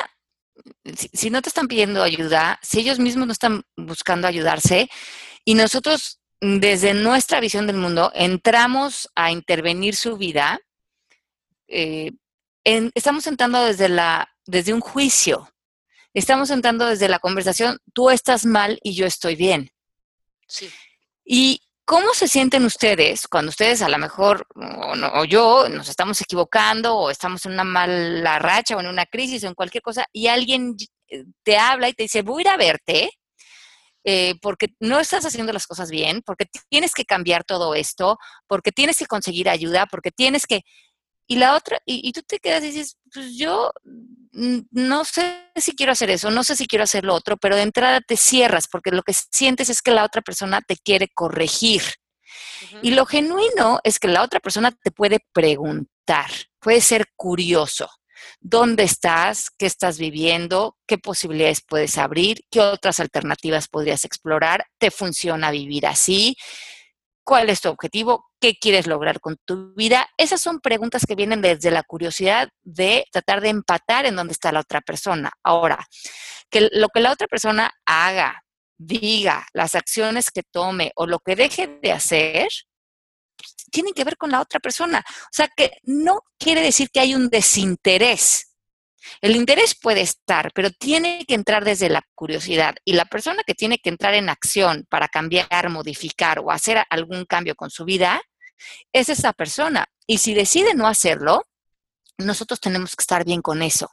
si, 0.95 1.09
si 1.13 1.29
no 1.29 1.41
te 1.41 1.49
están 1.49 1.67
pidiendo 1.67 2.03
ayuda, 2.03 2.59
si 2.61 2.79
ellos 2.79 2.99
mismos 2.99 3.27
no 3.27 3.33
están 3.33 3.63
buscando 3.75 4.27
ayudarse 4.27 4.89
y 5.45 5.55
nosotros 5.55 6.19
desde 6.41 6.93
nuestra 6.93 7.39
visión 7.39 7.67
del 7.67 7.77
mundo 7.77 8.11
entramos 8.15 9.09
a 9.15 9.31
intervenir 9.31 9.95
su 9.95 10.17
vida, 10.17 10.59
eh, 11.67 12.11
estamos 12.63 13.27
entrando 13.27 13.63
desde, 13.65 13.89
la, 13.89 14.29
desde 14.45 14.73
un 14.73 14.79
juicio, 14.79 15.51
estamos 16.13 16.49
entrando 16.49 16.85
desde 16.85 17.09
la 17.09 17.19
conversación, 17.19 17.79
tú 17.93 18.09
estás 18.09 18.45
mal 18.45 18.79
y 18.83 18.93
yo 18.93 19.05
estoy 19.05 19.35
bien. 19.35 19.71
Sí. 20.47 20.69
¿Y 21.25 21.61
cómo 21.89 22.13
se 22.13 22.27
sienten 22.27 22.65
ustedes 22.65 23.27
cuando 23.27 23.49
ustedes 23.49 23.81
a 23.81 23.89
lo 23.89 23.97
mejor, 23.97 24.45
o, 24.53 25.25
yo, 25.25 25.67
nos 25.69 25.89
estamos 25.89 26.21
equivocando 26.21 26.95
o 26.95 27.09
estamos 27.09 27.43
en 27.47 27.53
una 27.53 27.63
mala 27.63 28.37
racha 28.37 28.77
o 28.77 28.79
en 28.79 28.85
una 28.85 29.07
crisis 29.07 29.43
o 29.43 29.47
en 29.47 29.55
cualquier 29.55 29.81
cosa 29.81 30.05
y 30.13 30.27
alguien 30.27 30.75
eh, 31.07 31.23
te 31.41 31.57
habla 31.57 31.89
y 31.89 31.93
te 31.93 32.03
dice, 32.03 32.21
voy 32.21 32.41
a 32.41 32.43
ir 32.43 32.49
a 32.49 32.57
verte? 32.57 33.09
Eh, 34.03 34.35
porque 34.39 34.67
no 34.79 34.99
estás 34.99 35.25
haciendo 35.25 35.51
las 35.51 35.65
cosas 35.65 35.89
bien, 35.89 36.21
porque 36.23 36.45
tienes 36.69 36.93
que 36.93 37.05
cambiar 37.05 37.43
todo 37.43 37.73
esto, 37.73 38.19
porque 38.45 38.71
tienes 38.71 38.99
que 38.99 39.07
conseguir 39.07 39.49
ayuda, 39.49 39.87
porque 39.87 40.11
tienes 40.11 40.45
que... 40.45 40.61
Y 41.31 41.35
la 41.35 41.55
otra, 41.55 41.79
y, 41.85 42.11
tú 42.11 42.23
te 42.23 42.39
quedas 42.39 42.63
y 42.63 42.71
dices, 42.71 42.97
pues 43.13 43.37
yo 43.37 43.71
no 44.31 45.05
sé 45.05 45.45
si 45.57 45.75
quiero 45.75 45.91
hacer 45.91 46.09
eso, 46.09 46.31
no 46.31 46.43
sé 46.43 46.55
si 46.55 46.65
quiero 46.65 46.85
hacer 46.85 47.03
lo 47.03 47.13
otro, 47.13 47.37
pero 47.37 47.55
de 47.55 47.61
entrada 47.61 48.01
te 48.01 48.17
cierras 48.17 48.67
porque 48.67 48.89
lo 48.89 49.03
que 49.03 49.13
sientes 49.13 49.69
es 49.69 49.83
que 49.83 49.91
la 49.91 50.03
otra 50.03 50.23
persona 50.23 50.59
te 50.61 50.75
quiere 50.75 51.07
corregir. 51.13 51.83
Y 52.81 52.91
lo 52.91 53.05
genuino 53.05 53.79
es 53.83 53.99
que 53.99 54.07
la 54.07 54.23
otra 54.23 54.39
persona 54.39 54.71
te 54.71 54.89
puede 54.89 55.19
preguntar, 55.31 56.31
puede 56.59 56.81
ser 56.81 57.05
curioso. 57.15 57.87
¿Dónde 58.39 58.83
estás? 58.83 59.51
¿Qué 59.55 59.67
estás 59.67 59.99
viviendo? 59.99 60.77
¿Qué 60.87 60.97
posibilidades 60.97 61.61
puedes 61.61 61.99
abrir? 61.99 62.41
¿Qué 62.49 62.59
otras 62.59 62.99
alternativas 62.99 63.67
podrías 63.67 64.03
explorar? 64.03 64.65
¿Te 64.79 64.89
funciona 64.89 65.51
vivir 65.51 65.85
así? 65.85 66.35
¿Cuál 67.29 67.51
es 67.51 67.61
tu 67.61 67.69
objetivo? 67.69 68.25
¿Qué 68.41 68.57
quieres 68.57 68.87
lograr 68.87 69.19
con 69.19 69.37
tu 69.45 69.75
vida? 69.75 70.09
Esas 70.17 70.41
son 70.41 70.61
preguntas 70.61 71.05
que 71.07 71.13
vienen 71.13 71.43
desde 71.43 71.69
la 71.69 71.83
curiosidad 71.83 72.49
de 72.63 73.05
tratar 73.11 73.39
de 73.39 73.49
empatar 73.49 74.07
en 74.07 74.15
dónde 74.15 74.33
está 74.33 74.51
la 74.51 74.61
otra 74.61 74.81
persona. 74.81 75.31
Ahora, 75.43 75.77
que 76.49 76.69
lo 76.71 76.87
que 76.89 77.01
la 77.01 77.11
otra 77.11 77.27
persona 77.27 77.71
haga, 77.85 78.41
diga, 78.79 79.45
las 79.53 79.75
acciones 79.75 80.31
que 80.31 80.41
tome 80.41 80.91
o 80.95 81.05
lo 81.05 81.19
que 81.19 81.35
deje 81.35 81.67
de 81.83 81.91
hacer, 81.91 82.47
tienen 83.71 83.93
que 83.93 84.05
ver 84.05 84.17
con 84.17 84.31
la 84.31 84.41
otra 84.41 84.59
persona. 84.59 85.05
O 85.07 85.29
sea, 85.31 85.49
que 85.55 85.73
no 85.83 86.21
quiere 86.39 86.61
decir 86.61 86.89
que 86.89 86.99
hay 86.99 87.13
un 87.13 87.29
desinterés 87.29 88.48
el 89.21 89.35
interés 89.35 89.75
puede 89.75 90.01
estar, 90.01 90.51
pero 90.53 90.71
tiene 90.71 91.25
que 91.27 91.35
entrar 91.35 91.65
desde 91.65 91.89
la 91.89 92.01
curiosidad 92.15 92.75
y 92.85 92.93
la 92.93 93.05
persona 93.05 93.43
que 93.45 93.55
tiene 93.55 93.79
que 93.79 93.89
entrar 93.89 94.13
en 94.13 94.29
acción 94.29 94.85
para 94.89 95.07
cambiar, 95.07 95.69
modificar 95.69 96.39
o 96.39 96.51
hacer 96.51 96.83
algún 96.89 97.25
cambio 97.25 97.55
con 97.55 97.69
su 97.69 97.85
vida 97.85 98.21
es 98.91 99.09
esa 99.09 99.33
persona. 99.33 99.85
Y 100.07 100.17
si 100.17 100.33
decide 100.33 100.73
no 100.73 100.87
hacerlo, 100.87 101.45
nosotros 102.17 102.59
tenemos 102.59 102.95
que 102.95 103.03
estar 103.03 103.23
bien 103.25 103.41
con 103.41 103.61
eso. 103.61 103.89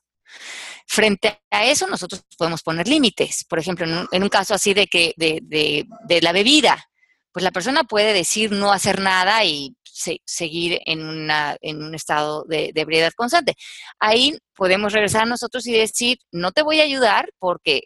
Frente 0.87 1.41
a 1.51 1.65
eso, 1.65 1.87
nosotros 1.87 2.23
podemos 2.37 2.63
poner 2.63 2.89
límites. 2.89 3.45
Por 3.49 3.59
ejemplo, 3.59 3.87
en 4.11 4.23
un, 4.23 4.29
caso 4.29 4.55
así 4.55 4.75
de 4.75 4.87
que 4.87 5.15
de, 5.17 5.41
de 5.43 6.21
la 6.21 6.33
bebida, 6.33 6.85
pues 7.33 7.45
la 7.45 7.51
persona 7.51 7.85
puede 7.85 8.13
decir 8.13 8.51
no 8.51 8.73
hacer 8.73 9.01
nada 9.01 9.45
y 9.45 9.76
seguir 10.25 10.81
en, 10.87 11.05
una, 11.05 11.57
en 11.61 11.83
un 11.83 11.95
estado 11.95 12.45
de, 12.45 12.71
de, 12.75 12.81
ebriedad 12.81 13.13
constante. 13.17 13.55
Ahí 13.99 14.39
podemos 14.55 14.93
regresar 14.93 15.23
a 15.23 15.27
nosotros 15.27 15.67
y 15.67 15.73
decir, 15.73 16.19
no 16.33 16.53
te 16.53 16.63
voy 16.63 16.81
a 16.81 16.85
ayudar 16.85 17.31
porque 17.39 17.83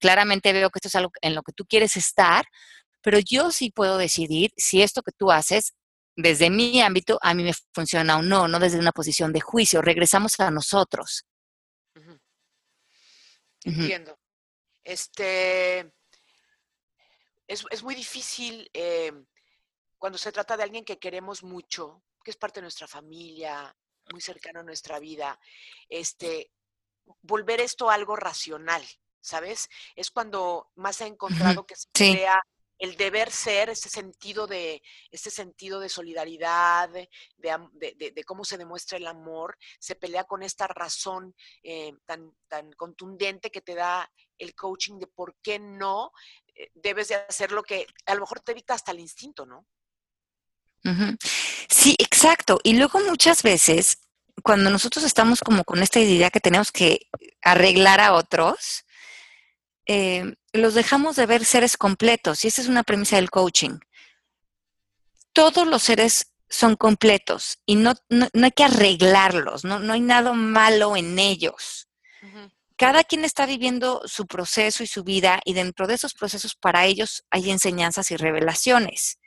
claramente 0.00 0.52
veo 0.52 0.70
que 0.70 0.78
esto 0.78 0.88
es 0.88 0.94
algo 0.96 1.12
en 1.20 1.34
lo 1.34 1.42
que 1.42 1.52
tú 1.52 1.64
quieres 1.66 1.96
estar, 1.96 2.44
pero 3.02 3.18
yo 3.18 3.50
sí 3.50 3.70
puedo 3.70 3.98
decidir 3.98 4.52
si 4.56 4.82
esto 4.82 5.02
que 5.02 5.12
tú 5.12 5.30
haces 5.30 5.74
desde 6.16 6.48
mi 6.48 6.80
ámbito 6.80 7.18
a 7.22 7.34
mí 7.34 7.42
me 7.42 7.52
funciona 7.72 8.18
o 8.18 8.22
no, 8.22 8.48
no 8.48 8.58
desde 8.58 8.78
una 8.78 8.92
posición 8.92 9.32
de 9.32 9.40
juicio. 9.40 9.82
Regresamos 9.82 10.38
a 10.40 10.50
nosotros. 10.50 11.24
Entiendo. 13.64 14.18
Este 14.84 15.92
es, 17.46 17.64
es, 17.70 17.82
muy 17.82 17.94
difícil 17.94 18.68
eh, 18.74 19.12
cuando 20.04 20.18
se 20.18 20.32
trata 20.32 20.54
de 20.54 20.64
alguien 20.64 20.84
que 20.84 20.98
queremos 20.98 21.42
mucho, 21.42 22.02
que 22.22 22.30
es 22.30 22.36
parte 22.36 22.60
de 22.60 22.64
nuestra 22.64 22.86
familia, 22.86 23.74
muy 24.12 24.20
cercano 24.20 24.60
a 24.60 24.62
nuestra 24.62 24.98
vida, 24.98 25.40
este, 25.88 26.50
volver 27.22 27.62
esto 27.62 27.88
algo 27.88 28.14
racional, 28.14 28.86
¿sabes? 29.22 29.66
Es 29.96 30.10
cuando 30.10 30.70
más 30.74 31.00
ha 31.00 31.06
encontrado 31.06 31.64
que 31.64 31.74
se 31.74 31.88
crea 31.90 32.42
el 32.78 32.98
deber 32.98 33.30
ser, 33.30 33.70
ese 33.70 33.88
sentido 33.88 34.46
de, 34.46 34.82
ese 35.10 35.30
sentido 35.30 35.80
de 35.80 35.88
solidaridad, 35.88 36.90
de, 37.38 38.24
cómo 38.26 38.44
se 38.44 38.58
demuestra 38.58 38.98
el 38.98 39.06
amor, 39.06 39.56
se 39.78 39.94
pelea 39.94 40.24
con 40.24 40.42
esta 40.42 40.66
razón 40.66 41.34
eh, 41.62 41.94
tan, 42.04 42.30
tan 42.48 42.70
contundente 42.72 43.50
que 43.50 43.62
te 43.62 43.74
da 43.74 44.12
el 44.36 44.54
coaching 44.54 44.98
de 44.98 45.06
por 45.06 45.34
qué 45.42 45.58
no 45.58 46.12
eh, 46.54 46.70
debes 46.74 47.08
de 47.08 47.14
hacer 47.14 47.52
lo 47.52 47.62
que 47.62 47.86
a 48.04 48.14
lo 48.14 48.20
mejor 48.20 48.40
te 48.40 48.52
evita 48.52 48.74
hasta 48.74 48.92
el 48.92 49.00
instinto, 49.00 49.46
¿no? 49.46 49.66
Sí, 51.68 51.96
exacto. 51.98 52.60
Y 52.62 52.74
luego 52.74 53.00
muchas 53.00 53.42
veces, 53.42 53.98
cuando 54.42 54.70
nosotros 54.70 55.04
estamos 55.04 55.40
como 55.40 55.64
con 55.64 55.82
esta 55.82 56.00
idea 56.00 56.30
que 56.30 56.40
tenemos 56.40 56.70
que 56.72 57.08
arreglar 57.42 58.00
a 58.00 58.12
otros, 58.12 58.84
eh, 59.86 60.34
los 60.52 60.74
dejamos 60.74 61.16
de 61.16 61.26
ver 61.26 61.44
seres 61.44 61.76
completos. 61.76 62.44
Y 62.44 62.48
esa 62.48 62.62
es 62.62 62.68
una 62.68 62.82
premisa 62.82 63.16
del 63.16 63.30
coaching. 63.30 63.78
Todos 65.32 65.66
los 65.66 65.82
seres 65.82 66.34
son 66.48 66.76
completos 66.76 67.58
y 67.66 67.76
no, 67.76 67.94
no, 68.08 68.28
hay 68.42 68.50
que 68.52 68.64
arreglarlos, 68.64 69.64
no, 69.64 69.80
no, 69.80 69.92
hay 69.92 70.00
nada 70.00 70.32
malo 70.32 70.96
en 70.96 71.18
ellos. 71.18 71.88
Cada 72.76 73.04
quien 73.04 73.24
está 73.24 73.46
viviendo 73.46 74.02
su 74.06 74.26
proceso 74.26 74.82
y 74.82 74.86
su 74.86 75.04
vida 75.04 75.40
y 75.44 75.52
dentro 75.52 75.86
de 75.86 75.94
esos 75.94 76.14
procesos 76.14 76.54
para 76.54 76.86
ellos 76.86 77.24
hay 77.30 77.50
enseñanzas 77.50 78.10
y 78.10 78.16
revelaciones. 78.16 79.18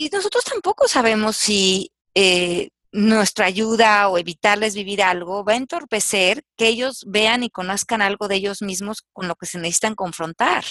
Y 0.00 0.08
nosotros 0.08 0.44
tampoco 0.44 0.88
sabemos 0.88 1.36
si 1.36 1.92
eh, 2.14 2.70
nuestra 2.90 3.44
ayuda 3.44 4.08
o 4.08 4.16
evitarles 4.16 4.74
vivir 4.74 5.02
algo 5.02 5.44
va 5.44 5.52
a 5.52 5.56
entorpecer 5.56 6.42
que 6.56 6.68
ellos 6.68 7.04
vean 7.06 7.42
y 7.42 7.50
conozcan 7.50 8.00
algo 8.00 8.26
de 8.26 8.36
ellos 8.36 8.62
mismos 8.62 9.04
con 9.12 9.28
lo 9.28 9.36
que 9.36 9.44
se 9.44 9.58
necesitan 9.58 9.94
confrontar. 9.94 10.64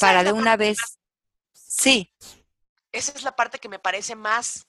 para 0.00 0.24
de 0.24 0.32
una 0.32 0.56
vez, 0.56 0.76
sí. 1.52 2.12
Esa 2.90 3.12
es 3.12 3.22
la 3.22 3.36
parte 3.36 3.60
que 3.60 3.68
me 3.68 3.78
parece 3.78 4.16
más 4.16 4.66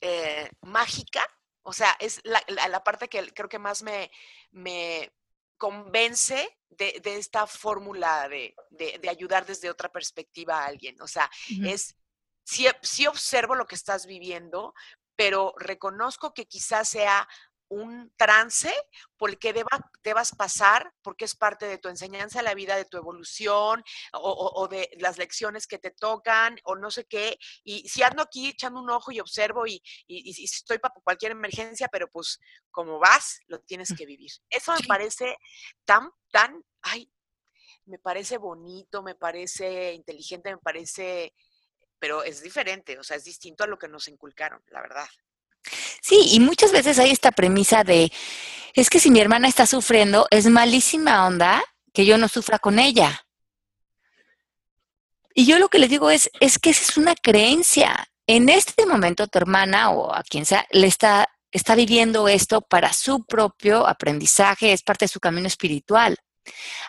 eh, 0.00 0.50
mágica, 0.62 1.24
o 1.62 1.72
sea, 1.72 1.96
es 2.00 2.20
la, 2.24 2.82
parte 2.82 3.06
que 3.06 3.32
creo 3.32 3.48
que 3.48 3.60
más 3.60 3.84
me, 3.84 4.10
me 4.50 5.12
convence 5.56 6.58
de, 6.70 7.00
esta 7.04 7.46
fórmula 7.46 8.28
de, 8.28 9.08
ayudar 9.08 9.46
desde 9.46 9.70
otra 9.70 9.92
perspectiva 9.92 10.58
a 10.58 10.66
alguien. 10.66 11.00
O 11.00 11.06
sea, 11.06 11.30
es 11.64 11.94
sí, 12.82 13.06
observo 13.06 13.54
lo 13.54 13.66
que 13.66 13.74
estás 13.74 14.06
viviendo, 14.06 14.74
pero 15.16 15.54
reconozco 15.58 16.32
que 16.34 16.46
quizás 16.46 16.88
sea 16.88 17.28
un 17.68 18.12
trance 18.16 18.74
por 19.16 19.30
el 19.30 19.38
que 19.38 19.54
debas 20.02 20.32
pasar, 20.34 20.92
porque 21.02 21.24
es 21.24 21.36
parte 21.36 21.66
de 21.66 21.78
tu 21.78 21.88
enseñanza, 21.88 22.42
la 22.42 22.54
vida, 22.54 22.74
de 22.74 22.84
tu 22.84 22.96
evolución 22.96 23.84
o, 24.12 24.66
de 24.68 24.90
las 24.98 25.18
lecciones 25.18 25.68
que 25.68 25.78
te 25.78 25.92
tocan 25.92 26.58
o 26.64 26.74
no 26.74 26.90
sé 26.90 27.04
qué. 27.04 27.38
Y 27.62 27.88
si 27.88 28.02
ando 28.02 28.22
aquí 28.22 28.48
echando 28.48 28.80
un 28.80 28.90
ojo 28.90 29.12
y 29.12 29.20
observo 29.20 29.68
y, 29.68 29.80
estoy 30.08 30.78
para 30.78 30.94
cualquier 31.04 31.32
emergencia, 31.32 31.86
pero 31.86 32.08
pues 32.10 32.40
como 32.72 32.98
vas, 32.98 33.38
lo 33.46 33.60
tienes 33.60 33.94
que 33.96 34.04
vivir. 34.04 34.32
Eso 34.48 34.74
me 34.74 34.86
parece 34.88 35.36
tan, 35.84 36.10
tan, 36.32 36.64
ay, 36.82 37.08
me 37.90 37.98
parece 37.98 38.38
bonito, 38.38 39.02
me 39.02 39.14
parece 39.14 39.94
inteligente, 39.94 40.50
me 40.50 40.58
parece, 40.58 41.34
pero 42.00 42.24
es 42.24 42.42
diferente, 42.42 42.98
o 42.98 43.04
sea, 43.04 43.16
es 43.18 43.24
distinto 43.24 43.62
a 43.62 43.66
lo 43.66 43.78
que 43.78 43.86
nos 43.86 44.08
inculcaron, 44.08 44.60
la 44.70 44.80
verdad. 44.80 45.06
Sí, 46.00 46.30
y 46.32 46.40
muchas 46.40 46.72
veces 46.72 46.98
hay 46.98 47.10
esta 47.10 47.30
premisa 47.30 47.84
de, 47.84 48.10
es 48.74 48.88
que 48.88 48.98
si 48.98 49.10
mi 49.10 49.20
hermana 49.20 49.46
está 49.46 49.66
sufriendo, 49.66 50.26
es 50.30 50.46
malísima 50.46 51.26
onda 51.26 51.62
que 51.92 52.06
yo 52.06 52.18
no 52.18 52.26
sufra 52.28 52.58
con 52.58 52.78
ella. 52.78 53.26
Y 55.34 55.46
yo 55.46 55.58
lo 55.58 55.68
que 55.68 55.78
le 55.78 55.88
digo 55.88 56.10
es, 56.10 56.30
es 56.40 56.58
que 56.58 56.70
esa 56.70 56.82
es 56.82 56.96
una 56.96 57.14
creencia. 57.14 58.08
En 58.26 58.48
este 58.48 58.86
momento 58.86 59.26
tu 59.28 59.38
hermana 59.38 59.90
o 59.90 60.14
a 60.14 60.22
quien 60.22 60.46
sea 60.46 60.66
le 60.70 60.86
está, 60.86 61.28
está 61.52 61.74
viviendo 61.74 62.28
esto 62.28 62.62
para 62.62 62.92
su 62.92 63.24
propio 63.24 63.86
aprendizaje, 63.86 64.72
es 64.72 64.82
parte 64.82 65.04
de 65.04 65.08
su 65.08 65.20
camino 65.20 65.46
espiritual. 65.46 66.16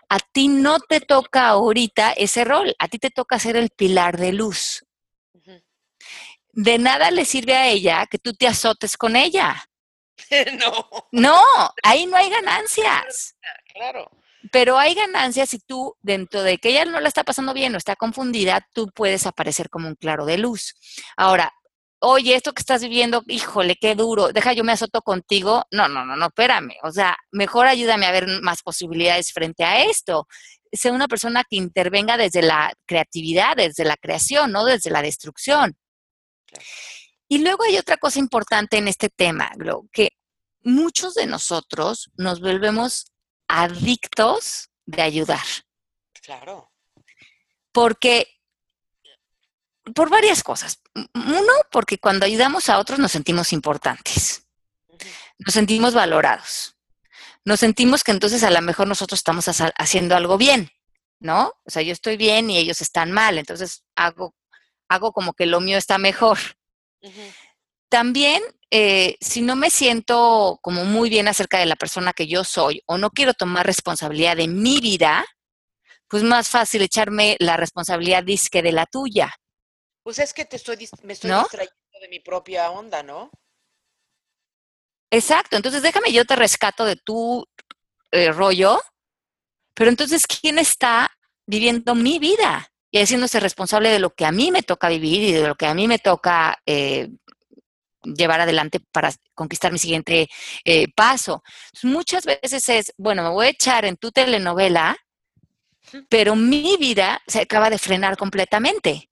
A 0.07 0.19
ti 0.19 0.47
no 0.47 0.79
te 0.79 1.01
toca 1.01 1.49
ahorita 1.49 2.13
ese 2.13 2.45
rol, 2.45 2.73
a 2.79 2.87
ti 2.87 2.99
te 2.99 3.09
toca 3.09 3.37
ser 3.37 3.57
el 3.57 3.69
pilar 3.69 4.17
de 4.17 4.31
luz 4.31 4.83
de 6.53 6.77
nada 6.77 7.11
le 7.11 7.25
sirve 7.25 7.55
a 7.55 7.67
ella 7.67 8.05
que 8.09 8.19
tú 8.19 8.33
te 8.33 8.47
azotes 8.47 8.97
con 8.97 9.15
ella. 9.15 9.63
no. 10.59 10.87
No, 11.11 11.41
ahí 11.83 12.05
no 12.05 12.17
hay 12.17 12.29
ganancias. 12.29 13.35
Claro. 13.73 14.09
Pero 14.51 14.77
hay 14.77 14.95
ganancias 14.95 15.49
si 15.49 15.59
tú, 15.59 15.95
dentro 16.01 16.41
de 16.41 16.57
que 16.57 16.69
ella 16.69 16.85
no 16.85 16.99
la 16.99 17.07
está 17.07 17.23
pasando 17.23 17.53
bien 17.53 17.75
o 17.75 17.77
está 17.77 17.95
confundida, 17.95 18.67
tú 18.73 18.89
puedes 18.93 19.27
aparecer 19.27 19.69
como 19.69 19.87
un 19.87 19.95
claro 19.95 20.25
de 20.25 20.37
luz. 20.37 20.73
Ahora, 21.15 21.53
oye, 21.99 22.35
esto 22.35 22.53
que 22.53 22.61
estás 22.61 22.81
viviendo, 22.81 23.23
híjole, 23.27 23.75
qué 23.79 23.95
duro, 23.95 24.29
deja 24.33 24.53
yo 24.53 24.63
me 24.63 24.71
azoto 24.71 25.01
contigo. 25.01 25.63
No, 25.71 25.87
no, 25.87 26.05
no, 26.05 26.15
no, 26.15 26.25
espérame. 26.27 26.73
O 26.83 26.91
sea, 26.91 27.15
mejor 27.31 27.67
ayúdame 27.67 28.07
a 28.07 28.11
ver 28.11 28.27
más 28.41 28.63
posibilidades 28.63 29.31
frente 29.31 29.63
a 29.63 29.83
esto. 29.83 30.27
Sé 30.71 30.89
una 30.89 31.07
persona 31.07 31.43
que 31.47 31.57
intervenga 31.57 32.17
desde 32.17 32.41
la 32.41 32.73
creatividad, 32.85 33.55
desde 33.55 33.85
la 33.85 33.97
creación, 33.97 34.51
no 34.51 34.65
desde 34.65 34.89
la 34.89 35.01
destrucción. 35.01 35.77
Y 37.27 37.39
luego 37.39 37.63
hay 37.63 37.77
otra 37.77 37.97
cosa 37.97 38.19
importante 38.19 38.77
en 38.77 38.87
este 38.87 39.09
tema, 39.09 39.51
Glo, 39.55 39.87
que 39.91 40.09
muchos 40.63 41.13
de 41.13 41.25
nosotros 41.27 42.11
nos 42.15 42.41
volvemos 42.41 43.11
adictos 43.47 44.69
de 44.85 45.01
ayudar. 45.01 45.45
Claro. 46.21 46.71
Porque, 47.71 48.27
por 49.95 50.09
varias 50.09 50.43
cosas. 50.43 50.81
Uno, 51.13 51.53
porque 51.71 51.97
cuando 51.97 52.25
ayudamos 52.25 52.69
a 52.69 52.79
otros 52.79 52.99
nos 52.99 53.11
sentimos 53.11 53.53
importantes, 53.53 54.45
nos 55.39 55.53
sentimos 55.53 55.93
valorados, 55.93 56.75
nos 57.45 57.59
sentimos 57.59 58.03
que 58.03 58.11
entonces 58.11 58.43
a 58.43 58.51
lo 58.51 58.61
mejor 58.61 58.87
nosotros 58.87 59.19
estamos 59.19 59.45
haciendo 59.47 60.15
algo 60.15 60.37
bien, 60.37 60.69
¿no? 61.19 61.53
O 61.63 61.69
sea, 61.69 61.81
yo 61.81 61.93
estoy 61.93 62.17
bien 62.17 62.49
y 62.49 62.57
ellos 62.57 62.81
están 62.81 63.11
mal, 63.11 63.37
entonces 63.37 63.83
hago 63.95 64.35
hago 64.91 65.13
como 65.13 65.33
que 65.33 65.45
lo 65.45 65.61
mío 65.61 65.77
está 65.77 65.97
mejor. 65.97 66.37
También, 67.89 68.43
eh, 68.69 69.15
si 69.21 69.41
no 69.41 69.55
me 69.55 69.69
siento 69.69 70.59
como 70.61 70.85
muy 70.85 71.09
bien 71.09 71.27
acerca 71.27 71.59
de 71.59 71.65
la 71.65 71.75
persona 71.75 72.13
que 72.13 72.27
yo 72.27 72.43
soy 72.43 72.83
o 72.85 72.97
no 72.97 73.09
quiero 73.09 73.33
tomar 73.33 73.65
responsabilidad 73.65 74.37
de 74.37 74.47
mi 74.47 74.79
vida, 74.79 75.25
pues 76.07 76.23
más 76.23 76.49
fácil 76.49 76.81
echarme 76.81 77.37
la 77.39 77.57
responsabilidad 77.57 78.23
disque 78.23 78.61
de 78.61 78.71
la 78.71 78.85
tuya. 78.85 79.33
Pues 80.03 80.19
es 80.19 80.33
que 80.33 80.45
te 80.45 80.57
estoy, 80.57 80.77
me 81.03 81.13
estoy 81.13 81.31
distrayendo 81.31 81.99
de 82.01 82.09
mi 82.09 82.19
propia 82.19 82.71
onda, 82.71 83.01
¿no? 83.03 83.31
Exacto, 85.09 85.55
entonces 85.57 85.81
déjame 85.81 86.11
yo 86.11 86.25
te 86.25 86.35
rescato 86.35 86.85
de 86.85 86.95
tu 86.95 87.45
eh, 88.11 88.31
rollo, 88.31 88.81
pero 89.73 89.89
entonces, 89.89 90.25
¿quién 90.27 90.57
está 90.59 91.09
viviendo 91.45 91.95
mi 91.95 92.19
vida? 92.19 92.70
Y 92.91 92.99
haciéndose 92.99 93.39
responsable 93.39 93.89
de 93.89 93.99
lo 93.99 94.13
que 94.13 94.25
a 94.25 94.31
mí 94.31 94.51
me 94.51 94.63
toca 94.63 94.89
vivir 94.89 95.21
y 95.23 95.31
de 95.31 95.47
lo 95.47 95.55
que 95.55 95.65
a 95.65 95.73
mí 95.73 95.87
me 95.87 95.97
toca 95.97 96.61
eh, 96.65 97.09
llevar 98.03 98.41
adelante 98.41 98.79
para 98.91 99.13
conquistar 99.33 99.71
mi 99.71 99.77
siguiente 99.77 100.29
eh, 100.65 100.87
paso. 100.93 101.41
Muchas 101.83 102.25
veces 102.25 102.67
es, 102.69 102.93
bueno, 102.97 103.23
me 103.23 103.29
voy 103.29 103.47
a 103.47 103.49
echar 103.49 103.85
en 103.85 103.95
tu 103.95 104.11
telenovela, 104.11 104.97
pero 106.09 106.35
mi 106.35 106.77
vida 106.77 107.21
se 107.27 107.41
acaba 107.41 107.69
de 107.69 107.77
frenar 107.77 108.17
completamente. 108.17 109.07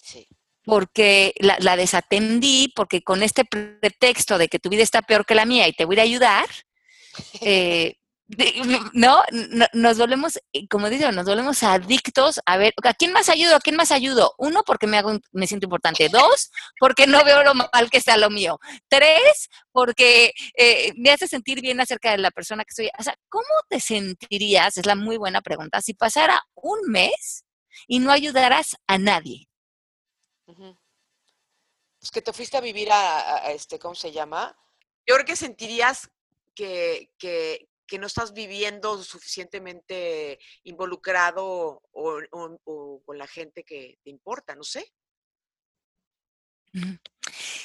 Sí. 0.00 0.26
Porque 0.64 1.34
la, 1.38 1.56
la, 1.60 1.76
desatendí, 1.76 2.72
porque 2.74 3.02
con 3.02 3.22
este 3.22 3.44
pretexto 3.44 4.38
de 4.38 4.48
que 4.48 4.58
tu 4.58 4.68
vida 4.68 4.82
está 4.82 5.02
peor 5.02 5.24
que 5.24 5.34
la 5.34 5.46
mía 5.46 5.66
y 5.66 5.72
te 5.72 5.84
voy 5.84 5.98
a 5.98 6.02
ayudar, 6.02 6.46
eh, 7.40 7.96
¿no? 8.92 9.22
Nos 9.72 9.98
volvemos, 9.98 10.38
eh, 10.52 10.68
como 10.68 10.88
digo, 10.88 11.10
nos 11.12 11.26
volvemos 11.26 11.62
adictos 11.62 12.40
a 12.46 12.56
ver, 12.56 12.74
¿a 12.84 12.94
quién 12.94 13.12
más 13.12 13.28
ayudo? 13.28 13.56
¿A 13.56 13.60
quién 13.60 13.76
más 13.76 13.90
ayudo? 13.90 14.34
Uno, 14.38 14.62
porque 14.64 14.86
me, 14.86 14.98
hago, 14.98 15.18
me 15.32 15.46
siento 15.46 15.66
importante. 15.66 16.08
Dos, 16.08 16.50
porque 16.78 17.06
no 17.06 17.24
veo 17.24 17.42
lo 17.42 17.54
mal 17.54 17.90
que 17.90 17.98
está 17.98 18.16
lo 18.16 18.30
mío. 18.30 18.58
Tres, 18.88 19.48
porque 19.72 20.32
eh, 20.56 20.92
me 20.96 21.10
hace 21.10 21.26
sentir 21.26 21.60
bien 21.60 21.80
acerca 21.80 22.10
de 22.12 22.18
la 22.18 22.30
persona 22.30 22.64
que 22.64 22.74
soy. 22.74 22.90
O 22.98 23.02
sea, 23.02 23.16
¿cómo 23.28 23.44
te 23.68 23.80
sentirías? 23.80 24.76
Es 24.76 24.86
la 24.86 24.94
muy 24.94 25.16
buena 25.16 25.40
pregunta. 25.40 25.80
Si 25.80 25.94
pasara 25.94 26.42
un 26.54 26.78
mes 26.88 27.44
y 27.86 27.98
no 27.98 28.10
ayudaras 28.10 28.76
a 28.86 28.98
nadie. 28.98 29.48
Pues 32.00 32.10
que 32.10 32.22
te 32.22 32.32
fuiste 32.32 32.56
a 32.56 32.60
vivir 32.60 32.88
a, 32.90 33.50
este, 33.52 33.78
¿cómo 33.78 33.94
se 33.94 34.10
llama? 34.10 34.56
Yo 35.06 35.14
creo 35.14 35.26
que 35.26 35.36
sentirías 35.36 36.10
que, 36.54 37.12
que, 37.18 37.69
que 37.90 37.98
no 37.98 38.06
estás 38.06 38.32
viviendo 38.32 39.02
suficientemente 39.02 40.38
involucrado 40.62 41.82
o, 41.90 43.02
con 43.04 43.18
la 43.18 43.26
gente 43.26 43.64
que 43.64 43.98
te 44.04 44.10
importa, 44.10 44.54
no 44.54 44.62
sé. 44.62 44.94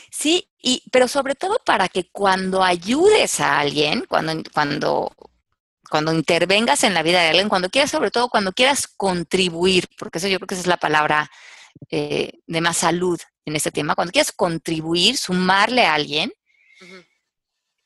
Sí, 0.09 0.49
y, 0.57 0.83
pero 0.91 1.07
sobre 1.07 1.35
todo 1.35 1.59
para 1.63 1.87
que 1.89 2.09
cuando 2.09 2.63
ayudes 2.63 3.39
a 3.39 3.59
alguien, 3.59 4.05
cuando, 4.09 4.41
cuando, 4.51 5.15
cuando 5.91 6.11
intervengas 6.11 6.83
en 6.83 6.95
la 6.95 7.03
vida 7.03 7.21
de 7.21 7.27
alguien, 7.27 7.47
cuando 7.47 7.69
quieras, 7.69 7.91
sobre 7.91 8.09
todo 8.09 8.27
cuando 8.27 8.51
quieras 8.51 8.87
contribuir, 8.87 9.87
porque 9.95 10.17
eso 10.17 10.27
yo 10.27 10.39
creo 10.39 10.47
que 10.47 10.55
esa 10.55 10.63
es 10.63 10.67
la 10.67 10.77
palabra 10.77 11.29
eh, 11.91 12.39
de 12.47 12.61
más 12.61 12.77
salud 12.77 13.21
en 13.45 13.55
este 13.55 13.69
tema, 13.69 13.93
cuando 13.93 14.11
quieras 14.11 14.31
contribuir, 14.31 15.17
sumarle 15.17 15.85
a 15.85 15.93
alguien, 15.93 16.33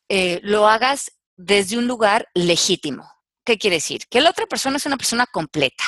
eh, 0.07 0.39
lo 0.41 0.69
hagas 0.69 1.18
desde 1.39 1.77
un 1.77 1.87
lugar 1.87 2.27
legítimo. 2.33 3.09
¿Qué 3.45 3.57
quiere 3.57 3.77
decir? 3.77 4.05
Que 4.09 4.19
la 4.19 4.29
otra 4.29 4.45
persona 4.45 4.75
es 4.75 4.85
una 4.85 4.97
persona 4.97 5.25
completa, 5.25 5.85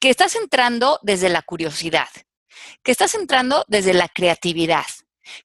que 0.00 0.08
estás 0.08 0.34
entrando 0.34 0.98
desde 1.02 1.28
la 1.28 1.42
curiosidad, 1.42 2.08
que 2.82 2.90
estás 2.90 3.14
entrando 3.14 3.66
desde 3.68 3.92
la 3.92 4.08
creatividad, 4.08 4.86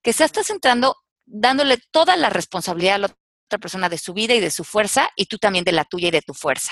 que 0.02 0.12
estás 0.12 0.50
entrando 0.50 0.95
dándole 1.26 1.78
toda 1.91 2.15
la 2.15 2.30
responsabilidad 2.30 2.95
a 2.95 2.97
la 3.00 3.08
otra 3.08 3.60
persona 3.60 3.89
de 3.89 3.97
su 3.97 4.13
vida 4.13 4.34
y 4.34 4.39
de 4.39 4.50
su 4.50 4.63
fuerza 4.63 5.10
y 5.17 5.26
tú 5.26 5.38
también 5.38 5.65
de 5.65 5.74
la 5.74 5.84
tuya 5.84 6.08
y 6.08 6.12
de 6.12 6.21
tu 6.21 6.34
fuerza. 6.34 6.71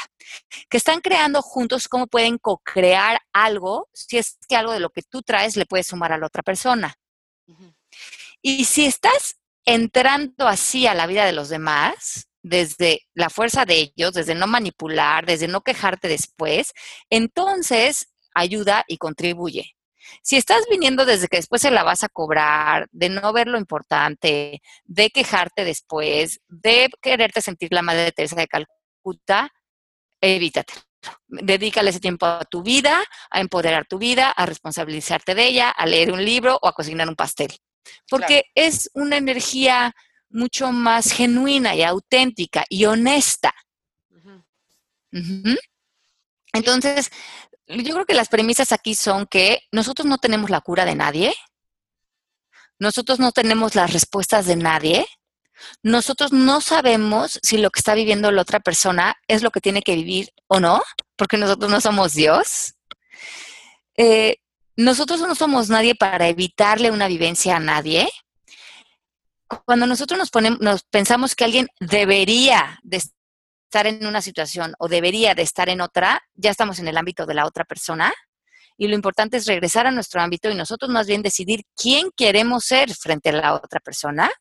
Que 0.70 0.78
están 0.78 1.02
creando 1.02 1.42
juntos 1.42 1.90
cómo 1.90 2.08
pueden 2.08 2.38
co-crear 2.38 3.20
algo, 3.34 3.90
si 3.94 4.18
es 4.18 4.38
que 4.48 4.56
algo 4.56 4.72
de 4.72 4.80
lo 4.80 4.92
que 4.92 5.02
tú 5.02 5.24
traes 5.24 5.58
le 5.58 5.66
puedes 5.66 5.88
sumar 5.88 6.14
a 6.14 6.18
la 6.18 6.28
otra 6.28 6.42
persona. 6.42 6.96
Y 8.42 8.64
si 8.64 8.86
estás 8.86 9.36
entrando 9.66 10.48
así 10.48 10.88
a 10.88 10.94
la 10.94 11.06
vida 11.06 11.26
de 11.26 11.34
los 11.34 11.50
demás, 11.50 12.29
desde 12.42 13.02
la 13.14 13.30
fuerza 13.30 13.66
de 13.66 13.92
ellos, 13.96 14.14
desde 14.14 14.36
no 14.36 14.48
manipular, 14.48 15.26
desde 15.26 15.48
no 15.48 15.62
quejarte 15.62 16.08
después, 16.08 16.74
entonces 17.10 18.10
ayuda 18.34 18.86
y 18.88 18.98
contribuye. 18.98 19.76
Si 20.24 20.38
estás 20.38 20.64
viniendo 20.70 21.06
desde 21.06 21.28
que 21.28 21.38
después 21.38 21.62
se 21.62 21.72
la 21.72 21.84
vas 21.84 22.04
a 22.04 22.10
cobrar, 22.10 22.88
de 22.92 23.10
no 23.10 23.32
ver 23.34 23.48
lo 23.48 23.58
importante, 23.58 24.62
de 24.86 25.10
quejarte 25.10 25.66
después, 25.66 26.40
de 26.48 26.90
quererte 27.02 27.42
sentir 27.42 27.70
la 27.72 27.82
madre 27.82 28.04
de 28.04 28.12
Teresa 28.12 28.36
de 28.36 28.48
Calcuta, 28.48 29.52
evítate. 30.22 30.74
Dedícale 31.28 31.92
ese 31.92 32.00
tiempo 32.00 32.26
a 32.26 32.44
tu 32.44 32.62
vida, 32.62 33.02
a 33.30 33.40
empoderar 33.40 33.86
tu 33.88 33.98
vida, 33.98 34.32
a 34.32 34.46
responsabilizarte 34.46 35.36
de 35.36 35.48
ella, 35.48 35.70
a 35.70 35.86
leer 35.86 36.12
un 36.12 36.24
libro 36.24 36.60
o 36.62 36.68
a 36.68 36.74
cocinar 36.74 37.08
un 37.08 37.16
pastel. 37.16 37.56
Porque 38.10 38.46
es 38.54 38.90
una 38.94 39.18
energía 39.18 39.94
mucho 40.30 40.72
más 40.72 41.12
genuina 41.12 41.76
y 41.76 41.84
auténtica 41.84 42.66
y 42.70 42.86
honesta. 42.86 43.54
Entonces, 46.54 47.12
yo 47.68 47.94
creo 47.94 48.06
que 48.06 48.14
las 48.14 48.30
premisas 48.30 48.72
aquí 48.72 48.96
son 48.96 49.26
que 49.28 49.62
nosotros 49.72 50.06
no 50.08 50.18
tenemos 50.18 50.50
la 50.50 50.62
cura 50.62 50.86
de 50.86 50.96
nadie, 50.96 51.34
nosotros 52.80 53.20
no 53.20 53.32
tenemos 53.32 53.76
las 53.76 53.92
respuestas 53.92 54.46
de 54.46 54.56
nadie, 54.56 55.06
nosotros 55.84 56.32
no 56.32 56.62
sabemos 56.62 57.40
si 57.44 57.58
lo 57.58 57.70
que 57.70 57.80
está 57.80 57.94
viviendo 57.94 58.32
la 58.32 58.42
otra 58.42 58.60
persona 58.60 59.16
es 59.28 59.44
lo 59.44 59.52
que 59.52 59.62
tiene 59.62 59.82
que 59.82 59.96
vivir 59.96 60.30
o 60.48 60.60
no, 60.60 60.82
porque 61.16 61.38
nosotros 61.38 61.70
no 61.70 61.82
somos 61.82 62.14
Dios. 62.14 62.76
Eh, 63.98 64.38
nosotros 64.76 65.20
no 65.20 65.36
somos 65.36 65.70
nadie 65.70 65.96
para 65.96 66.30
evitarle 66.30 66.92
una 66.92 67.08
vivencia 67.08 67.58
a 67.58 67.60
nadie. 67.60 68.10
Cuando 69.66 69.88
nosotros 69.88 70.18
nos, 70.18 70.30
ponemos, 70.30 70.60
nos 70.60 70.84
pensamos 70.84 71.36
que 71.36 71.44
alguien 71.44 71.68
debería 71.80 72.80
de 72.84 72.98
estar 72.98 73.88
en 73.88 74.06
una 74.06 74.22
situación 74.22 74.74
o 74.80 74.88
debería 74.88 75.36
de 75.36 75.42
estar 75.42 75.70
en 75.70 75.82
otra, 75.82 76.22
ya 76.36 76.52
estamos 76.52 76.80
en 76.80 76.88
el 76.88 76.98
ámbito 76.98 77.26
de 77.26 77.34
la 77.34 77.46
otra 77.46 77.66
persona. 77.66 78.14
Y 78.78 78.88
lo 78.88 78.96
importante 78.96 79.38
es 79.38 79.46
regresar 79.46 79.88
a 79.88 79.92
nuestro 79.92 80.22
ámbito 80.22 80.50
y 80.50 80.56
nosotros 80.56 80.90
más 80.90 81.06
bien 81.08 81.22
decidir 81.22 81.64
quién 81.76 82.12
queremos 82.16 82.64
ser 82.64 82.94
frente 82.94 83.30
a 83.30 83.34
la 83.34 83.54
otra 83.56 83.80
persona 83.80 84.32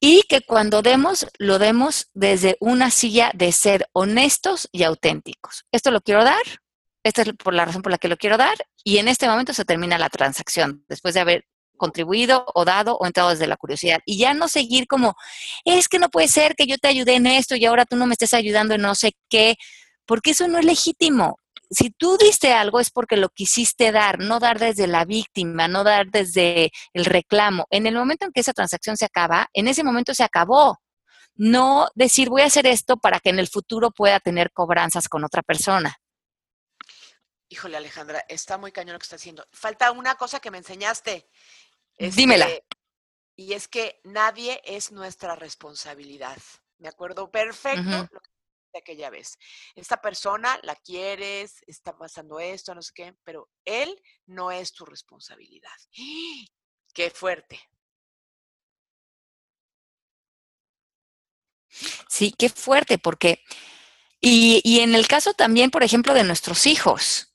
y 0.00 0.22
que 0.28 0.42
cuando 0.42 0.82
demos, 0.82 1.26
lo 1.38 1.58
demos 1.58 2.08
desde 2.14 2.56
una 2.60 2.90
silla 2.90 3.30
de 3.34 3.52
ser 3.52 3.88
honestos 3.92 4.68
y 4.72 4.84
auténticos. 4.84 5.64
Esto 5.72 5.90
lo 5.90 6.00
quiero 6.00 6.24
dar, 6.24 6.42
esta 7.02 7.22
es 7.22 7.32
por 7.32 7.54
la 7.54 7.64
razón 7.64 7.82
por 7.82 7.90
la 7.90 7.98
que 7.98 8.08
lo 8.08 8.16
quiero 8.16 8.36
dar, 8.36 8.56
y 8.84 8.98
en 8.98 9.08
este 9.08 9.28
momento 9.28 9.52
se 9.52 9.64
termina 9.64 9.98
la 9.98 10.08
transacción, 10.08 10.84
después 10.88 11.14
de 11.14 11.20
haber 11.20 11.44
contribuido 11.78 12.44
o 12.54 12.66
dado 12.66 12.98
o 12.98 13.06
entrado 13.06 13.30
desde 13.30 13.46
la 13.46 13.56
curiosidad. 13.56 14.00
Y 14.04 14.18
ya 14.18 14.34
no 14.34 14.48
seguir 14.48 14.86
como, 14.86 15.14
es 15.64 15.88
que 15.88 15.98
no 15.98 16.10
puede 16.10 16.28
ser 16.28 16.54
que 16.54 16.66
yo 16.66 16.76
te 16.76 16.88
ayudé 16.88 17.14
en 17.14 17.26
esto 17.26 17.56
y 17.56 17.64
ahora 17.64 17.86
tú 17.86 17.96
no 17.96 18.06
me 18.06 18.12
estés 18.12 18.34
ayudando 18.34 18.74
en 18.74 18.82
no 18.82 18.94
sé 18.94 19.12
qué, 19.30 19.56
porque 20.04 20.32
eso 20.32 20.46
no 20.48 20.58
es 20.58 20.66
legítimo 20.66 21.38
si 21.70 21.90
tú 21.90 22.16
diste 22.16 22.52
algo 22.52 22.80
es 22.80 22.90
porque 22.90 23.16
lo 23.16 23.28
quisiste 23.28 23.92
dar, 23.92 24.18
no 24.18 24.38
dar 24.38 24.58
desde 24.58 24.86
la 24.86 25.04
víctima, 25.04 25.68
no 25.68 25.84
dar 25.84 26.06
desde 26.10 26.70
el 26.92 27.04
reclamo. 27.04 27.66
En 27.70 27.86
el 27.86 27.94
momento 27.94 28.24
en 28.24 28.32
que 28.32 28.40
esa 28.40 28.52
transacción 28.52 28.96
se 28.96 29.04
acaba, 29.04 29.48
en 29.52 29.68
ese 29.68 29.84
momento 29.84 30.14
se 30.14 30.24
acabó. 30.24 30.78
No 31.34 31.88
decir 31.94 32.30
voy 32.30 32.42
a 32.42 32.46
hacer 32.46 32.66
esto 32.66 32.96
para 32.96 33.20
que 33.20 33.30
en 33.30 33.38
el 33.38 33.48
futuro 33.48 33.90
pueda 33.90 34.18
tener 34.18 34.50
cobranzas 34.52 35.08
con 35.08 35.24
otra 35.24 35.42
persona. 35.42 35.96
Híjole, 37.50 37.76
Alejandra, 37.76 38.24
está 38.28 38.58
muy 38.58 38.72
cañón 38.72 38.94
lo 38.94 38.98
que 38.98 39.04
está 39.04 39.16
haciendo. 39.16 39.46
Falta 39.52 39.90
una 39.92 40.16
cosa 40.16 40.40
que 40.40 40.50
me 40.50 40.58
enseñaste. 40.58 41.28
Dímela. 41.98 42.48
Este, 42.48 42.64
y 43.36 43.52
es 43.52 43.68
que 43.68 44.00
nadie 44.04 44.60
es 44.64 44.92
nuestra 44.92 45.36
responsabilidad. 45.36 46.38
Me 46.78 46.88
acuerdo 46.88 47.30
perfecto 47.30 48.08
lo 48.10 48.20
que 48.20 48.30
de 48.72 48.78
aquella 48.80 49.10
vez. 49.10 49.38
Esta 49.74 50.00
persona 50.00 50.58
la 50.62 50.76
quieres, 50.76 51.62
está 51.66 51.96
pasando 51.96 52.40
esto, 52.40 52.74
no 52.74 52.82
sé 52.82 52.92
qué, 52.94 53.14
pero 53.24 53.48
él 53.64 54.00
no 54.26 54.50
es 54.50 54.72
tu 54.72 54.84
responsabilidad. 54.84 55.70
¡Qué 56.92 57.10
fuerte! 57.10 57.60
Sí, 62.08 62.34
qué 62.36 62.48
fuerte, 62.48 62.98
porque, 62.98 63.42
y, 64.20 64.60
y, 64.64 64.80
en 64.80 64.94
el 64.94 65.06
caso 65.06 65.34
también, 65.34 65.70
por 65.70 65.82
ejemplo, 65.82 66.14
de 66.14 66.24
nuestros 66.24 66.66
hijos, 66.66 67.27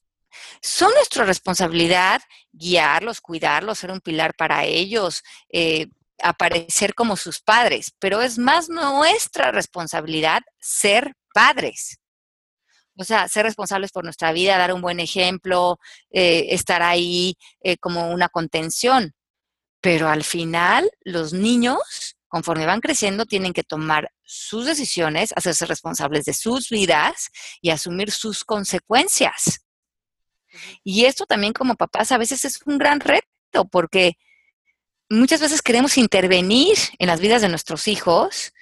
son 0.64 0.94
nuestra 0.94 1.26
responsabilidad 1.26 2.22
guiarlos, 2.54 3.20
cuidarlos, 3.20 3.80
ser 3.80 3.92
un 3.92 4.00
pilar 4.00 4.34
para 4.34 4.64
ellos, 4.64 5.22
eh, 5.50 5.88
aparecer 6.22 6.96
como 6.96 7.18
sus 7.18 7.42
padres, 7.42 7.92
pero 8.00 8.22
es 8.22 8.38
más 8.38 8.70
nuestra 8.70 9.52
responsabilidad 9.52 10.42
ser 10.60 11.16
padres. 11.34 12.00
O 12.98 13.04
sea, 13.04 13.28
ser 13.28 13.44
responsables 13.46 13.92
por 13.92 14.06
nuestra 14.06 14.32
vida, 14.32 14.58
dar 14.58 14.74
un 14.74 14.82
buen 14.82 15.02
ejemplo, 15.02 15.80
eh, 16.12 16.48
estar 16.52 16.82
ahí 16.82 17.36
eh, 17.62 17.76
como 17.78 18.12
una 18.12 18.30
contención. 18.30 19.14
Pero 19.82 20.08
al 20.08 20.24
final, 20.24 20.90
los 21.02 21.34
niños, 21.34 22.16
conforme 22.30 22.66
van 22.66 22.80
creciendo, 22.80 23.26
tienen 23.26 23.52
que 23.52 23.64
tomar 23.64 24.12
sus 24.22 24.66
decisiones, 24.66 25.34
hacerse 25.36 25.66
responsables 25.66 26.24
de 26.24 26.34
sus 26.34 26.70
vidas 26.70 27.30
y 27.62 27.72
asumir 27.72 28.12
sus 28.12 28.46
consecuencias. 28.46 29.63
Y 30.84 31.06
esto 31.06 31.26
también 31.26 31.54
como 31.54 31.76
papás 31.76 32.12
a 32.12 32.18
veces 32.18 32.46
es 32.46 32.62
un 32.66 32.78
gran 32.78 33.00
reto 33.00 33.66
porque 33.72 34.18
muchas 35.10 35.42
veces 35.42 35.62
queremos 35.62 35.98
intervenir 35.98 36.78
en 37.00 37.08
las 37.08 37.20
vidas 37.20 37.42
de 37.42 37.50
nuestros 37.50 37.88
hijos 37.88 38.54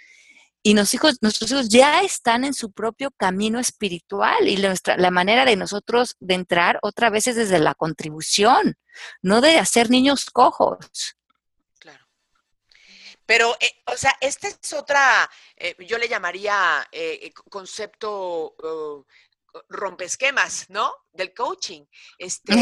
y 0.64 0.76
hijos, 0.80 1.18
nuestros 1.22 1.52
hijos 1.52 1.70
ya 1.70 2.02
están 2.02 2.44
en 2.44 2.54
su 2.54 2.72
propio 2.72 3.10
camino 3.12 3.60
espiritual 3.60 4.48
y 4.48 4.58
nuestra, 4.58 4.96
la 4.96 5.10
manera 5.10 5.44
de 5.44 5.56
nosotros 5.56 6.16
de 6.20 6.36
entrar 6.36 6.78
otra 6.84 7.10
vez 7.10 7.28
es 7.28 7.36
desde 7.36 7.58
la 7.58 7.74
contribución, 7.74 8.78
no 9.24 9.42
de 9.42 9.58
hacer 9.58 9.90
niños 9.90 10.26
cojos. 10.26 11.18
Claro. 11.80 12.06
Pero, 13.26 13.56
eh, 13.60 13.72
o 13.88 13.98
sea, 13.98 14.16
esta 14.22 14.50
es 14.50 14.74
otra, 14.74 15.28
eh, 15.58 15.76
yo 15.80 15.98
le 15.98 16.08
llamaría 16.08 16.88
eh, 16.92 17.32
concepto 17.50 18.56
uh, 18.62 19.04
rompesquemas, 19.70 20.70
¿no? 20.70 20.94
Del 21.12 21.34
coaching. 21.34 21.86
Este, 22.18 22.54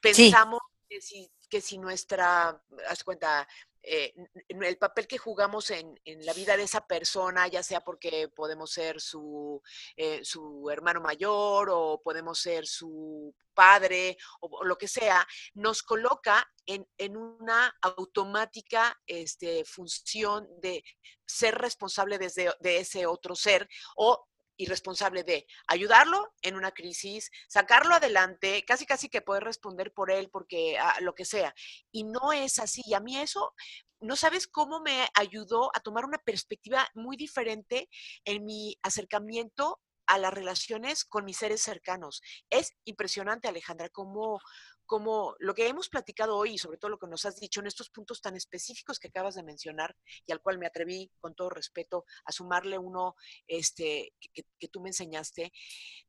Pensamos 0.00 0.60
que 0.88 1.00
si 1.00 1.30
que 1.48 1.60
si 1.60 1.78
nuestra, 1.78 2.60
haz 2.88 3.04
cuenta, 3.04 3.46
eh, 3.82 4.12
el 4.48 4.78
papel 4.78 5.06
que 5.06 5.18
jugamos 5.18 5.70
en, 5.70 5.96
la 6.04 6.32
vida 6.32 6.56
de 6.56 6.64
esa 6.64 6.86
persona, 6.86 7.46
ya 7.46 7.62
sea 7.62 7.82
porque 7.82 8.28
podemos 8.28 8.72
ser 8.72 9.00
su, 9.00 9.62
eh, 9.96 10.24
su 10.24 10.68
hermano 10.70 11.00
mayor 11.00 11.70
o 11.70 12.00
podemos 12.02 12.40
ser 12.40 12.66
su 12.66 13.32
padre 13.54 14.16
o, 14.40 14.64
lo 14.64 14.76
que 14.76 14.88
sea, 14.88 15.26
nos 15.54 15.82
coloca 15.82 16.50
en, 16.66 17.16
una 17.16 17.76
automática 17.80 19.00
este, 19.06 19.64
función 19.64 20.48
de 20.60 20.82
ser 21.24 21.54
responsable 21.54 22.18
desde, 22.18 22.52
de 22.60 22.78
ese 22.78 23.06
otro 23.06 23.36
ser 23.36 23.68
o 23.94 24.26
y 24.56 24.66
responsable 24.66 25.22
de 25.22 25.46
ayudarlo 25.66 26.32
en 26.42 26.56
una 26.56 26.72
crisis, 26.72 27.30
sacarlo 27.48 27.94
adelante, 27.94 28.64
casi 28.66 28.86
casi 28.86 29.08
que 29.08 29.22
poder 29.22 29.44
responder 29.44 29.92
por 29.92 30.10
él, 30.10 30.30
porque 30.30 30.78
ah, 30.78 30.96
lo 31.00 31.14
que 31.14 31.24
sea. 31.24 31.54
Y 31.92 32.04
no 32.04 32.32
es 32.32 32.58
así. 32.58 32.82
Y 32.86 32.94
a 32.94 33.00
mí 33.00 33.18
eso, 33.18 33.54
no 34.00 34.16
sabes 34.16 34.46
cómo 34.46 34.80
me 34.80 35.08
ayudó 35.14 35.70
a 35.74 35.80
tomar 35.80 36.04
una 36.04 36.18
perspectiva 36.18 36.88
muy 36.94 37.16
diferente 37.16 37.88
en 38.24 38.44
mi 38.44 38.76
acercamiento 38.82 39.80
a 40.06 40.18
las 40.18 40.32
relaciones 40.32 41.04
con 41.04 41.24
mis 41.24 41.36
seres 41.36 41.60
cercanos. 41.62 42.22
Es 42.50 42.72
impresionante, 42.84 43.48
Alejandra, 43.48 43.88
cómo, 43.88 44.40
como 44.86 45.34
lo 45.40 45.54
que 45.54 45.66
hemos 45.66 45.88
platicado 45.88 46.36
hoy 46.36 46.54
y 46.54 46.58
sobre 46.58 46.78
todo 46.78 46.90
lo 46.90 46.98
que 46.98 47.06
nos 47.06 47.24
has 47.24 47.38
dicho 47.38 47.60
en 47.60 47.66
estos 47.66 47.90
puntos 47.90 48.20
tan 48.20 48.36
específicos 48.36 48.98
que 48.98 49.08
acabas 49.08 49.34
de 49.34 49.42
mencionar 49.42 49.96
y 50.24 50.32
al 50.32 50.40
cual 50.40 50.58
me 50.58 50.66
atreví 50.66 51.10
con 51.20 51.34
todo 51.34 51.50
respeto 51.50 52.04
a 52.24 52.32
sumarle 52.32 52.78
uno 52.78 53.16
este, 53.46 54.14
que, 54.32 54.68
tú 54.68 54.80
me 54.80 54.88
enseñaste, 54.88 55.52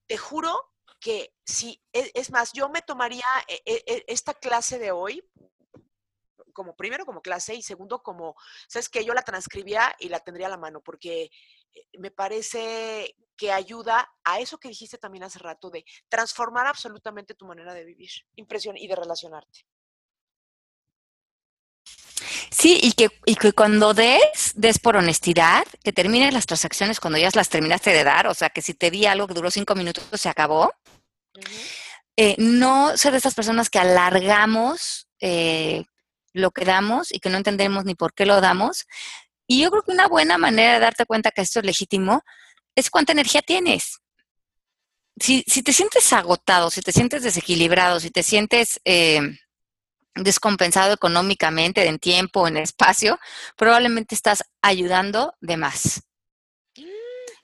te 0.05 0.17
juro 0.17 0.55
que 0.99 1.33
si, 1.45 1.81
e, 1.91 2.11
es, 2.13 2.31
más, 2.31 2.53
yo 2.53 2.69
me 2.69 2.81
tomaría 2.81 3.25
e, 3.47 3.61
e, 3.65 4.05
esta 4.07 4.33
clase 4.33 4.79
de 4.79 4.91
hoy 4.91 5.23
como 6.53 6.75
primero 6.75 7.05
como 7.05 7.21
clase 7.21 7.53
y 7.53 7.61
segundo 7.61 8.01
como, 8.01 8.35
sabes 8.67 8.89
que 8.89 9.05
yo 9.05 9.13
la 9.13 9.21
transcribía 9.21 9.95
y 9.99 10.09
la 10.09 10.21
tendría 10.21 10.47
a 10.47 10.49
la 10.49 10.57
mano 10.57 10.81
porque 10.81 11.29
eh, 11.73 11.87
me 11.99 12.09
parece 12.09 13.15
que 13.37 13.51
ayuda 13.51 14.09
a 14.23 14.39
eso 14.39 14.57
que 14.57 14.69
dijiste 14.69 14.97
también 14.97 15.23
hace 15.23 15.39
rato 15.39 15.69
de 15.69 15.85
transformar 16.09 16.67
absolutamente 16.67 17.35
tu 17.35 17.45
manera 17.45 17.73
de 17.73 17.85
vivir, 17.85 18.09
impresión 18.35 18.75
y 18.75 18.87
de 18.87 18.95
relacionarte. 18.95 19.65
Sí, 22.49 22.79
y 22.81 22.93
que, 22.93 23.09
y 23.25 23.35
que 23.35 23.53
cuando 23.53 23.93
des, 23.93 24.53
des 24.55 24.79
por 24.79 24.95
honestidad, 24.95 25.63
que 25.83 25.93
termines 25.93 26.33
las 26.33 26.47
transacciones 26.47 26.99
cuando 26.99 27.19
ya 27.19 27.29
las 27.33 27.49
terminaste 27.49 27.91
de 27.91 28.03
dar, 28.03 28.27
o 28.27 28.33
sea, 28.33 28.49
que 28.49 28.61
si 28.61 28.73
te 28.73 28.89
di 28.89 29.05
algo 29.05 29.27
que 29.27 29.35
duró 29.35 29.51
cinco 29.51 29.75
minutos, 29.75 30.03
se 30.13 30.29
acabó. 30.29 30.73
Eh, 32.15 32.35
no 32.39 32.97
ser 32.97 33.11
de 33.11 33.19
esas 33.19 33.35
personas 33.35 33.69
que 33.69 33.77
alargamos 33.77 35.07
eh, 35.19 35.85
lo 36.33 36.49
que 36.49 36.65
damos 36.65 37.11
y 37.11 37.19
que 37.19 37.29
no 37.29 37.37
entendemos 37.37 37.85
ni 37.85 37.93
por 37.93 38.13
qué 38.13 38.25
lo 38.25 38.41
damos. 38.41 38.87
Y 39.45 39.61
yo 39.61 39.69
creo 39.69 39.83
que 39.83 39.91
una 39.91 40.07
buena 40.07 40.37
manera 40.37 40.73
de 40.73 40.79
darte 40.79 41.05
cuenta 41.05 41.31
que 41.31 41.41
esto 41.41 41.59
es 41.59 41.65
legítimo 41.65 42.23
es 42.77 42.91
cuánta 42.91 43.11
energía 43.11 43.41
tienes. 43.41 43.99
Si, 45.19 45.43
te 45.43 45.73
sientes 45.73 46.13
agotado, 46.13 46.69
si 46.69 46.81
te 46.81 46.91
sientes 46.91 47.23
desequilibrado, 47.23 47.99
si 47.99 48.11
te 48.11 48.21
sientes 48.21 48.79
eh, 48.85 49.19
descompensado 50.13 50.93
económicamente, 50.93 51.87
en 51.87 51.97
tiempo, 51.97 52.47
en 52.47 52.55
espacio, 52.57 53.19
probablemente 53.55 54.13
estás 54.13 54.43
ayudando 54.61 55.33
de 55.41 55.57
más. 55.57 56.03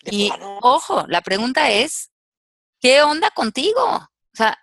y 0.03 0.31
ojo, 0.61 1.03
la 1.07 1.21
pregunta 1.21 1.71
es, 1.71 2.11
¿qué 2.79 3.01
onda 3.01 3.31
contigo? 3.31 3.83
O 3.83 4.35
sea, 4.35 4.55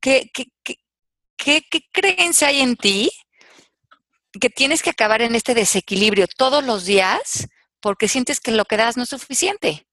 ¿qué, 0.00 0.28
qué, 0.34 0.46
qué, 0.64 1.62
qué 1.70 1.80
creencia 1.92 2.48
hay 2.48 2.60
en 2.60 2.74
ti 2.74 3.08
que 4.40 4.50
tienes 4.50 4.82
que 4.82 4.90
acabar 4.90 5.22
en 5.22 5.36
este 5.36 5.54
desequilibrio 5.54 6.26
todos 6.26 6.64
los 6.64 6.86
días 6.86 7.46
porque 7.78 8.08
sientes 8.08 8.40
que 8.40 8.50
lo 8.50 8.64
que 8.64 8.76
das 8.76 8.96
no 8.96 9.04
es 9.04 9.10
suficiente? 9.10 9.87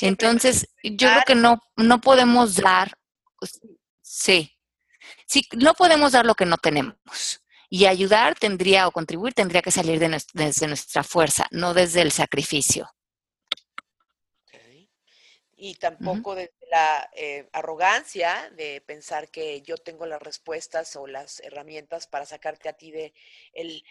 Entonces, 0.00 0.68
yo 0.82 1.08
creo 1.08 1.22
que 1.26 1.34
no, 1.34 1.60
no 1.76 2.00
podemos 2.00 2.56
dar, 2.56 2.96
sí, 4.00 4.56
sí, 5.26 5.46
no 5.56 5.74
podemos 5.74 6.12
dar 6.12 6.24
lo 6.24 6.34
que 6.34 6.46
no 6.46 6.56
tenemos. 6.56 7.40
Y 7.68 7.86
ayudar 7.86 8.38
tendría 8.38 8.86
o 8.86 8.92
contribuir 8.92 9.34
tendría 9.34 9.62
que 9.62 9.70
salir 9.70 9.98
de 9.98 10.22
desde 10.32 10.68
nuestra 10.68 11.02
fuerza, 11.02 11.46
no 11.50 11.74
desde 11.74 12.02
el 12.02 12.12
sacrificio. 12.12 12.88
Y 15.56 15.76
tampoco 15.76 16.34
desde 16.34 16.52
la 16.70 17.08
eh, 17.14 17.48
arrogancia 17.52 18.50
de 18.50 18.82
pensar 18.82 19.30
que 19.30 19.62
yo 19.62 19.76
tengo 19.76 20.04
las 20.04 20.20
respuestas 20.20 20.94
o 20.96 21.06
las 21.06 21.40
herramientas 21.40 22.06
para 22.06 22.26
sacarte 22.26 22.68
a 22.68 22.74
ti 22.74 22.90
de 22.90 23.14
el, 23.52 23.82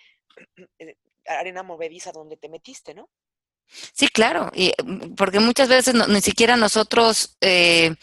eh, 0.78 0.98
arena 1.26 1.64
movediza 1.64 2.12
donde 2.12 2.38
te 2.38 2.50
metiste, 2.50 2.94
¿no? 2.94 3.10
Sí, 3.68 4.08
claro, 4.08 4.52
y, 4.54 4.74
mm, 4.84 5.16
porque 5.16 5.40
muchas 5.40 5.68
veces 5.68 5.96
ni 6.08 6.22
siquiera 6.22 6.56
nosotros 6.56 7.38
eh, 7.42 7.96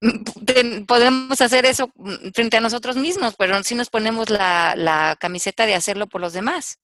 podemos 0.86 1.40
hacer 1.40 1.66
eso 1.66 1.90
mm, 1.94 2.30
frente 2.32 2.56
a 2.56 2.60
nosotros 2.60 2.96
mismos, 2.96 3.34
pero 3.36 3.62
sí 3.62 3.74
nos 3.74 3.90
ponemos 3.90 4.30
la, 4.30 5.16
camiseta 5.20 5.66
de 5.66 5.74
hacerlo 5.74 6.06
por 6.06 6.20
los 6.20 6.32
demás. 6.32 6.78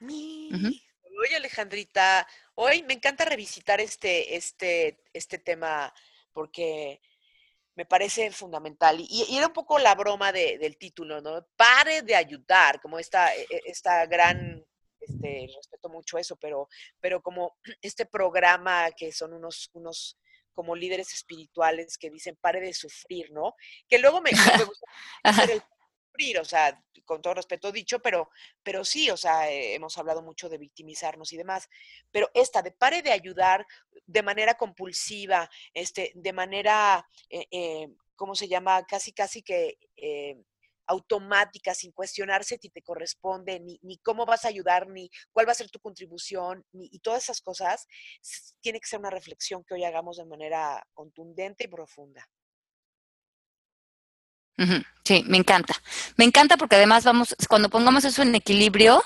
Oye, 0.00 1.36
Alejandrita, 1.36 2.26
hoy 2.54 2.82
me 2.82 2.94
encanta 2.94 3.24
revisitar 3.24 3.80
este, 3.80 4.36
este, 4.36 5.02
este 5.12 5.38
tema 5.38 5.92
porque 6.32 7.00
me 7.74 7.84
parece 7.84 8.30
fundamental. 8.30 8.98
Y, 9.00 9.36
era 9.36 9.48
un 9.48 9.52
poco 9.52 9.78
la 9.78 9.94
broma 9.94 10.32
del 10.32 10.76
título, 10.76 11.20
¿no? 11.20 11.46
Pare 11.56 12.02
de 12.02 12.14
ayudar, 12.14 12.80
como 12.80 12.98
esta, 12.98 13.34
e, 13.34 13.42
e, 13.42 13.62
esta 13.66 14.06
gran 14.06 14.64
este, 15.00 15.48
respeto 15.56 15.88
mucho 15.88 16.18
eso, 16.18 16.36
pero, 16.36 16.68
pero 17.00 17.22
como 17.22 17.56
este 17.82 18.06
programa 18.06 18.90
que 18.92 19.12
son 19.12 19.32
unos, 19.32 19.70
unos 19.74 20.18
como 20.52 20.76
líderes 20.76 21.12
espirituales 21.12 21.96
que 21.96 22.10
dicen 22.10 22.36
pare 22.40 22.60
de 22.60 22.74
sufrir, 22.74 23.30
¿no? 23.32 23.54
Que 23.88 23.98
luego 23.98 24.20
me, 24.20 24.30
me 24.32 24.64
gusta 24.64 24.86
hacer 25.22 25.50
el 25.52 25.62
sufrir, 26.10 26.38
o 26.38 26.44
sea, 26.44 26.82
con 27.04 27.22
todo 27.22 27.34
respeto 27.34 27.72
dicho, 27.72 28.00
pero, 28.00 28.30
pero 28.62 28.84
sí, 28.84 29.10
o 29.10 29.16
sea, 29.16 29.50
eh, 29.50 29.74
hemos 29.74 29.96
hablado 29.98 30.22
mucho 30.22 30.48
de 30.48 30.58
victimizarnos 30.58 31.32
y 31.32 31.36
demás, 31.36 31.68
pero 32.10 32.30
esta 32.34 32.62
de 32.62 32.72
pare 32.72 33.02
de 33.02 33.12
ayudar 33.12 33.66
de 34.06 34.22
manera 34.22 34.54
compulsiva, 34.54 35.48
este, 35.72 36.12
de 36.14 36.32
manera, 36.32 37.06
eh, 37.28 37.46
eh, 37.50 37.88
¿cómo 38.16 38.34
se 38.34 38.48
llama? 38.48 38.84
Casi, 38.86 39.12
casi 39.12 39.42
que 39.42 39.78
automática, 40.90 41.74
sin 41.74 41.92
cuestionarse 41.92 42.58
si 42.60 42.68
te 42.70 42.82
corresponde, 42.82 43.60
ni, 43.60 43.78
ni, 43.82 43.98
cómo 43.98 44.26
vas 44.26 44.44
a 44.44 44.48
ayudar, 44.48 44.88
ni 44.88 45.08
cuál 45.32 45.46
va 45.48 45.52
a 45.52 45.54
ser 45.54 45.70
tu 45.70 45.80
contribución, 45.80 46.64
ni, 46.72 46.88
y 46.92 46.98
todas 47.00 47.24
esas 47.24 47.40
cosas, 47.40 47.86
tiene 48.60 48.80
que 48.80 48.88
ser 48.88 48.98
una 48.98 49.10
reflexión 49.10 49.64
que 49.64 49.74
hoy 49.74 49.84
hagamos 49.84 50.16
de 50.16 50.26
manera 50.26 50.82
contundente 50.94 51.64
y 51.64 51.68
profunda. 51.68 52.28
Sí, 55.04 55.24
me 55.26 55.38
encanta. 55.38 55.74
Me 56.16 56.24
encanta 56.26 56.58
porque 56.58 56.76
además 56.76 57.04
vamos, 57.04 57.34
cuando 57.48 57.70
pongamos 57.70 58.04
eso 58.04 58.20
en 58.20 58.34
equilibrio, 58.34 59.02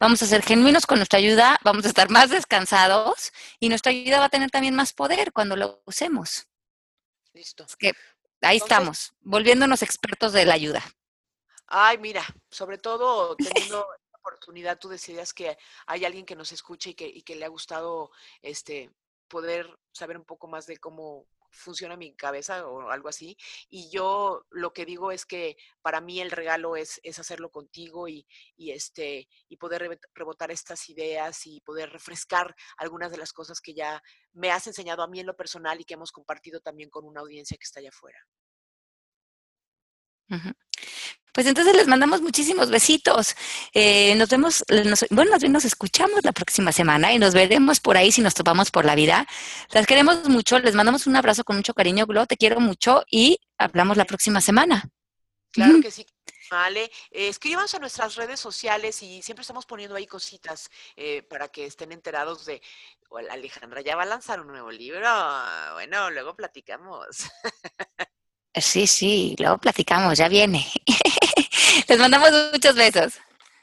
vamos 0.00 0.20
a 0.22 0.26
ser 0.26 0.42
genuinos 0.42 0.84
con 0.84 0.98
nuestra 0.98 1.20
ayuda, 1.20 1.60
vamos 1.62 1.84
a 1.84 1.88
estar 1.88 2.10
más 2.10 2.30
descansados 2.30 3.32
y 3.60 3.68
nuestra 3.68 3.92
ayuda 3.92 4.18
va 4.18 4.24
a 4.24 4.30
tener 4.30 4.50
también 4.50 4.74
más 4.74 4.92
poder 4.92 5.32
cuando 5.32 5.54
lo 5.54 5.80
usemos. 5.86 6.48
Listo. 7.32 7.66
que 7.78 7.92
ahí 8.40 8.56
estamos, 8.56 9.12
volviéndonos 9.20 9.82
expertos 9.82 10.32
de 10.32 10.44
la 10.44 10.54
ayuda. 10.54 10.82
Ay, 11.68 11.98
mira, 11.98 12.24
sobre 12.50 12.78
todo 12.78 13.36
teniendo 13.36 13.78
la 14.12 14.18
oportunidad, 14.18 14.78
tú 14.78 14.88
decías 14.88 15.32
que 15.32 15.56
hay 15.86 16.04
alguien 16.04 16.26
que 16.26 16.36
nos 16.36 16.52
escuche 16.52 16.90
y 16.90 16.94
que, 16.94 17.06
y 17.06 17.22
que 17.22 17.36
le 17.36 17.44
ha 17.44 17.48
gustado 17.48 18.10
este 18.42 18.90
poder 19.28 19.76
saber 19.92 20.16
un 20.16 20.24
poco 20.24 20.46
más 20.46 20.66
de 20.66 20.76
cómo 20.78 21.26
funciona 21.50 21.96
mi 21.96 22.14
cabeza 22.14 22.66
o 22.66 22.90
algo 22.90 23.08
así. 23.08 23.36
Y 23.68 23.90
yo 23.90 24.46
lo 24.50 24.72
que 24.72 24.84
digo 24.84 25.10
es 25.10 25.26
que 25.26 25.56
para 25.82 26.00
mí 26.00 26.20
el 26.20 26.30
regalo 26.30 26.76
es, 26.76 27.00
es 27.02 27.18
hacerlo 27.18 27.50
contigo 27.50 28.08
y, 28.08 28.26
y, 28.56 28.70
este, 28.72 29.28
y 29.48 29.56
poder 29.56 29.98
rebotar 30.14 30.50
estas 30.50 30.88
ideas 30.88 31.46
y 31.46 31.60
poder 31.62 31.90
refrescar 31.90 32.54
algunas 32.76 33.10
de 33.10 33.18
las 33.18 33.32
cosas 33.32 33.60
que 33.60 33.74
ya 33.74 34.02
me 34.32 34.50
has 34.50 34.66
enseñado 34.66 35.02
a 35.02 35.08
mí 35.08 35.20
en 35.20 35.26
lo 35.26 35.36
personal 35.36 35.80
y 35.80 35.84
que 35.84 35.94
hemos 35.94 36.12
compartido 36.12 36.60
también 36.60 36.90
con 36.90 37.04
una 37.04 37.20
audiencia 37.20 37.56
que 37.56 37.64
está 37.64 37.80
allá 37.80 37.90
afuera. 37.90 38.18
Pues 41.36 41.46
entonces 41.46 41.76
les 41.76 41.86
mandamos 41.86 42.22
muchísimos 42.22 42.70
besitos. 42.70 43.36
Eh, 43.74 44.14
nos 44.14 44.30
vemos, 44.30 44.64
bueno, 45.10 45.32
nos, 45.32 45.50
nos 45.50 45.64
escuchamos 45.66 46.24
la 46.24 46.32
próxima 46.32 46.72
semana 46.72 47.12
y 47.12 47.18
nos 47.18 47.34
veremos 47.34 47.78
por 47.78 47.98
ahí 47.98 48.10
si 48.10 48.22
nos 48.22 48.32
topamos 48.32 48.70
por 48.70 48.86
la 48.86 48.94
vida. 48.94 49.26
Las 49.70 49.86
queremos 49.86 50.26
mucho, 50.30 50.58
les 50.58 50.74
mandamos 50.74 51.06
un 51.06 51.14
abrazo 51.14 51.44
con 51.44 51.56
mucho 51.56 51.74
cariño, 51.74 52.06
Glo, 52.06 52.24
te 52.24 52.38
quiero 52.38 52.58
mucho 52.58 53.04
y 53.10 53.38
hablamos 53.58 53.98
la 53.98 54.06
próxima 54.06 54.40
semana. 54.40 54.88
Claro 55.52 55.78
que 55.82 55.90
sí. 55.90 56.06
Vale, 56.50 56.84
eh, 57.10 57.28
escríbanse 57.28 57.76
a 57.76 57.80
nuestras 57.80 58.14
redes 58.14 58.40
sociales 58.40 59.02
y 59.02 59.20
siempre 59.20 59.42
estamos 59.42 59.66
poniendo 59.66 59.94
ahí 59.94 60.06
cositas 60.06 60.70
eh, 60.96 61.22
para 61.22 61.48
que 61.48 61.66
estén 61.66 61.92
enterados 61.92 62.46
de, 62.46 62.62
Alejandra 63.30 63.82
ya 63.82 63.94
va 63.94 64.04
a 64.04 64.06
lanzar 64.06 64.40
un 64.40 64.46
nuevo 64.46 64.70
libro, 64.70 65.06
bueno, 65.74 66.10
luego 66.10 66.34
platicamos. 66.34 67.26
Sí, 68.56 68.86
sí, 68.86 69.36
luego 69.38 69.58
platicamos, 69.58 70.18
ya 70.18 70.28
viene. 70.28 70.66
Les 71.88 71.98
mandamos 71.98 72.30
muchos 72.52 72.74
besos. 72.74 73.14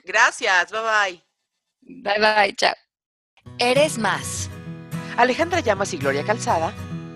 Gracias, 0.04 0.72
bye 0.72 0.82
bye. 0.82 1.24
Bye 1.82 2.20
bye, 2.20 2.56
chao. 2.56 2.76
Eres 3.58 3.98
más. 3.98 4.50
Alejandra 5.18 5.60
Llamas 5.60 5.94
y 5.94 5.98
Gloria 5.98 6.24
Calzada 6.24 6.74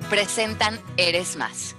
presentan 0.10 0.80
Eres 0.98 1.36
más 1.36 1.77